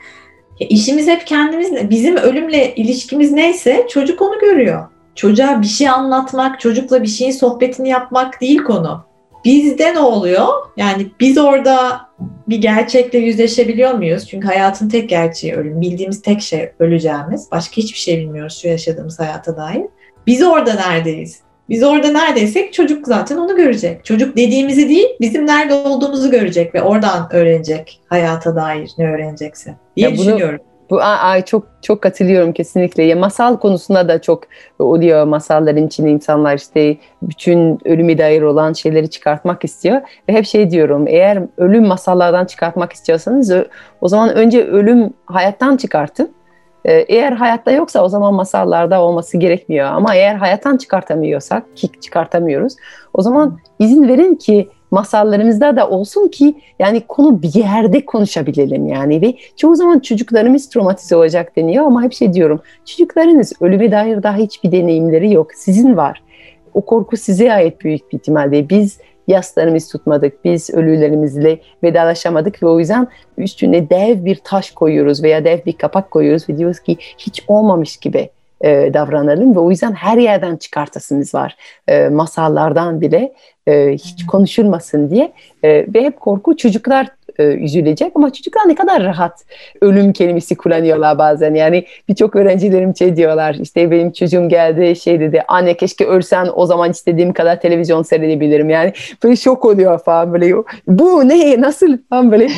Ya 0.60 0.66
işimiz 0.70 1.06
hep 1.06 1.26
kendimizle. 1.26 1.90
Bizim 1.90 2.16
ölümle 2.16 2.74
ilişkimiz 2.74 3.32
neyse 3.32 3.86
çocuk 3.90 4.22
onu 4.22 4.38
görüyor. 4.38 4.88
Çocuğa 5.14 5.62
bir 5.62 5.66
şey 5.66 5.88
anlatmak, 5.88 6.60
çocukla 6.60 7.02
bir 7.02 7.08
şeyin 7.08 7.32
sohbetini 7.32 7.88
yapmak 7.88 8.40
değil 8.40 8.58
konu. 8.58 9.04
bizde 9.44 9.94
ne 9.94 9.98
oluyor? 9.98 10.46
Yani 10.76 11.06
biz 11.20 11.38
orada 11.38 12.00
bir 12.48 12.56
gerçekle 12.58 13.18
yüzleşebiliyor 13.18 13.94
muyuz? 13.94 14.28
Çünkü 14.28 14.46
hayatın 14.46 14.88
tek 14.88 15.08
gerçeği 15.08 15.54
ölüm. 15.54 15.80
Bildiğimiz 15.80 16.22
tek 16.22 16.42
şey 16.42 16.70
öleceğimiz. 16.78 17.48
Başka 17.52 17.76
hiçbir 17.76 17.98
şey 17.98 18.18
bilmiyoruz 18.18 18.58
şu 18.62 18.68
yaşadığımız 18.68 19.20
hayata 19.20 19.56
dair. 19.56 19.82
Biz 20.26 20.42
orada 20.42 20.74
neredeyiz? 20.74 21.40
Biz 21.68 21.82
orada 21.82 22.12
neredeysek 22.12 22.72
çocuk 22.72 23.06
zaten 23.06 23.36
onu 23.36 23.56
görecek. 23.56 24.04
Çocuk 24.04 24.36
dediğimizi 24.36 24.88
değil, 24.88 25.06
bizim 25.20 25.46
nerede 25.46 25.74
olduğumuzu 25.74 26.30
görecek 26.30 26.74
ve 26.74 26.82
oradan 26.82 27.28
öğrenecek 27.32 28.00
hayata 28.08 28.56
dair 28.56 28.90
ne 28.98 29.10
öğrenecekse 29.10 29.74
diye 29.96 30.08
Ya 30.10 30.16
bunu- 30.16 30.24
düşünüyorum. 30.26 30.60
Bu 30.90 31.02
ay 31.02 31.44
çok 31.44 31.66
çok 31.82 32.02
katılıyorum 32.02 32.52
kesinlikle. 32.52 33.02
Ya 33.02 33.16
masal 33.16 33.56
konusunda 33.56 34.08
da 34.08 34.22
çok 34.22 34.42
oluyor 34.78 35.24
masalların 35.24 35.86
içinde 35.86 36.10
insanlar 36.10 36.56
işte 36.56 36.96
bütün 37.22 37.78
ölüme 37.84 38.18
dair 38.18 38.42
olan 38.42 38.72
şeyleri 38.72 39.10
çıkartmak 39.10 39.64
istiyor 39.64 40.00
ve 40.28 40.32
hep 40.32 40.46
şey 40.46 40.70
diyorum 40.70 41.04
eğer 41.08 41.42
ölüm 41.56 41.86
masallardan 41.86 42.44
çıkartmak 42.44 42.92
istiyorsanız 42.92 43.52
o 44.00 44.08
zaman 44.08 44.34
önce 44.34 44.64
ölüm 44.64 45.10
hayattan 45.26 45.76
çıkartın. 45.76 46.34
Ee, 46.84 46.92
Eğer 46.92 47.32
hayatta 47.32 47.70
yoksa 47.70 48.04
o 48.04 48.08
zaman 48.08 48.34
masallarda 48.34 49.02
olması 49.02 49.36
gerekmiyor 49.36 49.86
ama 49.86 50.14
eğer 50.14 50.34
hayattan 50.34 50.76
çıkartamıyorsak 50.76 51.76
ki 51.76 51.88
çıkartamıyoruz 52.00 52.76
o 53.14 53.22
zaman 53.22 53.58
izin 53.78 54.08
verin 54.08 54.34
ki 54.34 54.68
masallarımızda 54.90 55.76
da 55.76 55.88
olsun 55.88 56.28
ki 56.28 56.54
yani 56.78 57.02
konu 57.08 57.42
bir 57.42 57.54
yerde 57.54 58.04
konuşabilelim 58.04 58.88
yani. 58.88 59.22
Ve 59.22 59.34
çoğu 59.56 59.76
zaman 59.76 59.98
çocuklarımız 59.98 60.68
travmatize 60.68 61.16
olacak 61.16 61.56
deniyor 61.56 61.84
ama 61.84 62.02
hep 62.02 62.12
şey 62.12 62.32
diyorum 62.32 62.60
çocuklarınız 62.84 63.52
ölüme 63.60 63.92
dair 63.92 64.22
daha 64.22 64.36
hiçbir 64.36 64.72
deneyimleri 64.72 65.32
yok 65.32 65.54
sizin 65.54 65.96
var. 65.96 66.22
O 66.74 66.84
korku 66.84 67.16
size 67.16 67.52
ait 67.52 67.80
büyük 67.80 68.12
bir 68.12 68.18
ihtimalle. 68.18 68.68
Biz 68.68 68.98
yaslarımız 69.28 69.88
tutmadık 69.88 70.44
biz 70.44 70.70
ölülerimizle 70.70 71.58
vedalaşamadık 71.82 72.62
ve 72.62 72.66
o 72.66 72.78
yüzden 72.78 73.08
üstüne 73.38 73.90
dev 73.90 74.24
bir 74.24 74.36
taş 74.44 74.70
koyuyoruz 74.70 75.22
veya 75.22 75.44
dev 75.44 75.64
bir 75.66 75.72
kapak 75.72 76.10
koyuyoruz 76.10 76.48
ve 76.48 76.58
diyoruz 76.58 76.80
ki 76.80 76.96
hiç 77.18 77.44
olmamış 77.48 77.96
gibi 77.96 78.30
e, 78.60 78.94
davranalım 78.94 79.54
ve 79.54 79.58
o 79.58 79.70
yüzden 79.70 79.92
her 79.92 80.18
yerden 80.18 80.56
çıkartasımız 80.56 81.34
var 81.34 81.56
e, 81.88 82.08
masallardan 82.08 83.00
bile 83.00 83.32
e, 83.70 83.92
hiç 83.92 84.26
konuşulmasın 84.26 85.10
diye 85.10 85.32
e, 85.62 85.68
ve 85.94 86.02
hep 86.02 86.20
korku 86.20 86.56
çocuklar 86.56 87.06
e, 87.38 87.44
üzülecek. 87.44 88.12
Ama 88.14 88.32
çocuklar 88.32 88.68
ne 88.68 88.74
kadar 88.74 89.02
rahat 89.02 89.44
ölüm 89.80 90.12
kelimesi 90.12 90.56
kullanıyorlar 90.56 91.18
bazen. 91.18 91.54
Yani 91.54 91.84
birçok 92.08 92.36
öğrencilerim 92.36 92.96
şey 92.96 93.16
diyorlar 93.16 93.56
işte 93.60 93.90
benim 93.90 94.12
çocuğum 94.12 94.48
geldi 94.48 94.96
şey 94.96 95.20
dedi 95.20 95.42
anne 95.48 95.76
keşke 95.76 96.06
ölsen 96.06 96.48
o 96.54 96.66
zaman 96.66 96.90
istediğim 96.90 97.32
kadar 97.32 97.60
televizyon 97.60 98.02
seyredebilirim. 98.02 98.70
Yani 98.70 98.92
böyle 99.24 99.36
şok 99.36 99.64
oluyor 99.64 99.98
falan 99.98 100.32
böyle 100.32 100.54
bu 100.86 101.28
ne 101.28 101.60
nasıl? 101.60 101.98
falan 102.10 102.32
böyle. 102.32 102.48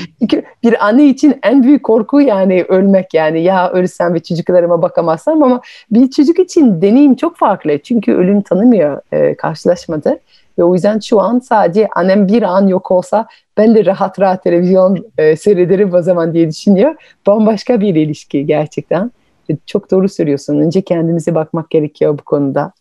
Bir 0.63 0.87
anne 0.87 1.07
için 1.07 1.39
en 1.43 1.63
büyük 1.63 1.83
korku 1.83 2.21
yani 2.21 2.65
ölmek 2.69 3.15
yani. 3.15 3.43
Ya 3.43 3.71
ölsem 3.71 4.15
ve 4.15 4.21
çocuklarıma 4.21 4.83
bakamazsam 4.83 5.43
ama 5.43 5.61
bir 5.91 6.11
çocuk 6.11 6.39
için 6.39 6.83
deneyim 6.83 7.15
çok 7.15 7.37
farklı. 7.37 7.79
Çünkü 7.79 8.13
ölüm 8.13 8.43
tanımıyor 8.43 9.01
e, 9.13 9.35
karşılaşmadı 9.35 10.19
ve 10.59 10.65
o 10.65 10.75
yüzden 10.75 10.99
şu 10.99 11.21
an 11.21 11.39
sadece 11.39 11.89
annem 11.97 12.29
bir 12.29 12.43
an 12.43 12.67
yok 12.67 12.91
olsa 12.91 13.27
ben 13.57 13.75
de 13.75 13.87
rahat 13.87 14.21
rahat 14.21 14.45
televizyon 14.45 15.07
e, 15.19 15.37
seyrederim 15.37 15.95
o 15.95 16.03
zaman 16.03 16.35
diye 16.35 16.51
düşünüyor. 16.51 16.95
Bambaşka 17.27 17.81
bir 17.81 17.95
ilişki 17.95 18.47
gerçekten. 18.47 19.11
E, 19.51 19.57
Çok 19.67 19.91
doğru 19.91 20.09
söylüyorsun. 20.09 20.59
Önce 20.59 20.83
kendimize 20.83 21.35
bakmak 21.35 21.71
gerekiyor 21.71 22.19
bu 22.19 22.23
konuda. 22.23 22.73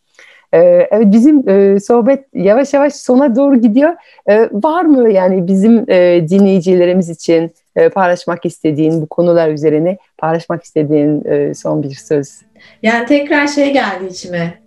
E, 0.54 0.60
evet 0.92 1.12
bizim 1.12 1.50
e, 1.50 1.80
sohbet 1.80 2.26
yavaş 2.34 2.74
yavaş 2.74 2.94
sona 2.94 3.36
doğru 3.36 3.62
gidiyor. 3.62 3.94
E, 4.30 4.50
var 4.52 4.86
mı 4.86 5.12
yani 5.12 5.48
bizim 5.48 5.86
e, 5.90 6.28
dinleyicilerimiz 6.30 7.10
için 7.10 7.52
e, 7.76 7.90
paylaşmak 7.90 8.46
istediğin 8.46 9.02
bu 9.02 9.08
konular 9.08 9.50
üzerine 9.50 9.98
paylaşmak 10.18 10.64
istediğin 10.64 11.26
e, 11.26 11.54
son 11.54 11.84
bir 11.84 11.96
söz? 11.96 12.42
Yani 12.84 13.06
tekrar 13.06 13.48
şey 13.48 13.74
geldi 13.74 14.06
içime. 14.10 14.61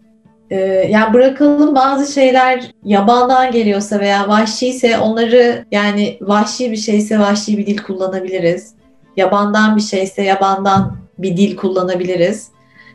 Ee, 0.55 0.89
yani 0.91 1.15
bırakalım 1.15 1.75
bazı 1.75 2.13
şeyler 2.13 2.71
yabandan 2.85 3.51
geliyorsa 3.53 4.01
veya 4.01 4.29
vahşiyse 4.29 4.99
onları 4.99 5.65
yani 5.71 6.19
vahşi 6.21 6.73
bir 6.73 6.77
şeyse 6.77 7.19
vahşi 7.19 7.59
bir 7.59 7.67
dil 7.67 7.79
kullanabiliriz. 7.79 8.75
Yabandan 9.17 9.77
bir 9.77 9.81
şeyse 9.81 10.23
yabandan 10.23 10.97
bir 11.19 11.37
dil 11.37 11.57
kullanabiliriz. 11.57 12.49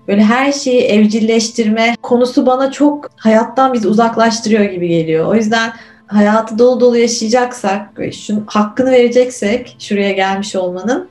Böyle 0.07 0.23
her 0.23 0.51
şeyi 0.51 0.81
evcilleştirme 0.81 1.95
konusu 2.01 2.45
bana 2.45 2.71
çok 2.71 3.09
hayattan 3.15 3.73
bizi 3.73 3.87
uzaklaştırıyor 3.87 4.63
gibi 4.63 4.87
geliyor. 4.87 5.25
O 5.25 5.35
yüzden 5.35 5.73
hayatı 6.07 6.59
dolu 6.59 6.79
dolu 6.79 6.97
yaşayacaksak 6.97 7.89
şunun 8.11 8.43
hakkını 8.47 8.91
vereceksek 8.91 9.75
şuraya 9.79 10.11
gelmiş 10.11 10.55
olmanın 10.55 11.09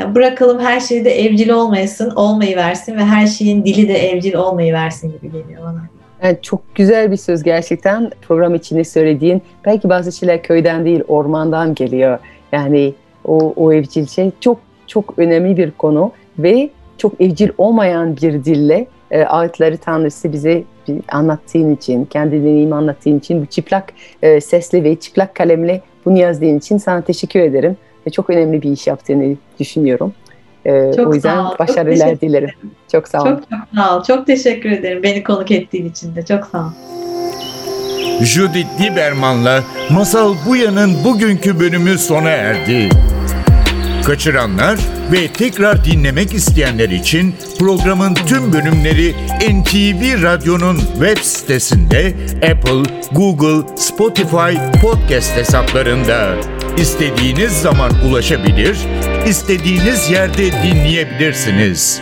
ya 0.00 0.14
bırakalım 0.14 0.58
her 0.60 0.80
şey 0.80 1.04
de 1.04 1.10
evcil 1.10 1.50
olmayasın, 1.50 2.10
olmayı 2.10 2.56
versin 2.56 2.96
ve 2.96 3.04
her 3.04 3.26
şeyin 3.26 3.64
dili 3.64 3.88
de 3.88 4.10
evcil 4.10 4.34
olmayı 4.34 4.72
versin 4.72 5.12
gibi 5.12 5.32
geliyor 5.32 5.62
bana. 5.62 5.82
Yani 6.22 6.38
çok 6.42 6.74
güzel 6.74 7.10
bir 7.10 7.16
söz 7.16 7.42
gerçekten 7.42 8.10
program 8.28 8.54
içinde 8.54 8.84
söylediğin. 8.84 9.42
Belki 9.64 9.88
bazı 9.88 10.12
şeyler 10.12 10.42
köyden 10.42 10.84
değil 10.84 11.02
ormandan 11.08 11.74
geliyor. 11.74 12.18
Yani 12.52 12.94
o, 13.24 13.52
o 13.56 13.72
evcil 13.72 14.06
şey 14.06 14.30
çok 14.40 14.58
çok 14.86 15.14
önemli 15.18 15.56
bir 15.56 15.70
konu 15.70 16.12
ve 16.38 16.70
çok 16.98 17.20
evcil 17.20 17.48
olmayan 17.58 18.16
bir 18.16 18.44
dille 18.44 18.86
e, 19.10 19.24
ağıtları 19.24 19.76
tanrısı 19.76 20.32
bize 20.32 20.64
anlattığın 21.12 21.74
için, 21.74 22.04
kendi 22.04 22.40
deneyimi 22.40 22.74
anlattığın 22.74 23.18
için 23.18 23.42
bu 23.42 23.46
çıplak 23.46 23.92
e, 24.22 24.40
sesle 24.40 24.84
ve 24.84 24.96
çıplak 24.96 25.34
kalemle 25.34 25.80
bunu 26.04 26.18
yazdığın 26.18 26.58
için 26.58 26.78
sana 26.78 27.02
teşekkür 27.02 27.40
ederim. 27.40 27.76
Ve 28.06 28.10
çok 28.10 28.30
önemli 28.30 28.62
bir 28.62 28.72
iş 28.72 28.86
yaptığını 28.86 29.36
düşünüyorum. 29.60 30.12
E, 30.64 30.92
Çok 30.96 31.06
o 31.08 31.14
yüzden 31.14 31.34
sağ 31.34 31.44
ol, 31.46 31.50
çok 31.50 31.58
başarılar 31.58 32.06
teşekkür 32.06 32.20
dilerim. 32.20 32.50
Çok 32.92 33.08
sağ 33.08 33.22
ol. 33.22 33.26
Çok 33.26 33.38
çok 33.50 33.60
sağ 33.76 33.96
ol. 33.96 34.04
Çok 34.04 34.26
teşekkür 34.26 34.70
ederim 34.70 35.02
beni 35.02 35.22
konuk 35.22 35.50
ettiğin 35.50 35.90
için 35.90 36.16
de. 36.16 36.24
Çok 36.24 36.46
sağ 36.46 36.58
ol. 36.58 36.70
Judith 38.24 38.80
Lieberman'la 38.80 39.62
Masal 39.90 40.34
Buya'nın 40.46 41.04
bugünkü 41.04 41.60
bölümü 41.60 41.98
sona 41.98 42.28
erdi. 42.30 42.88
Kaçıranlar 44.06 44.78
ve 45.12 45.28
tekrar 45.28 45.84
dinlemek 45.84 46.34
isteyenler 46.34 46.88
için 46.88 47.34
programın 47.58 48.14
tüm 48.14 48.52
bölümleri 48.52 49.14
NTV 49.50 50.22
Radyo'nun 50.22 50.76
web 50.76 51.18
sitesinde 51.18 52.14
Apple, 52.36 52.82
Google, 53.12 53.76
Spotify 53.76 54.56
podcast 54.82 55.36
hesaplarında 55.36 56.28
istediğiniz 56.80 57.52
zaman 57.52 57.92
ulaşabilir, 58.04 58.78
istediğiniz 59.26 60.10
yerde 60.10 60.52
dinleyebilirsiniz. 60.52 62.00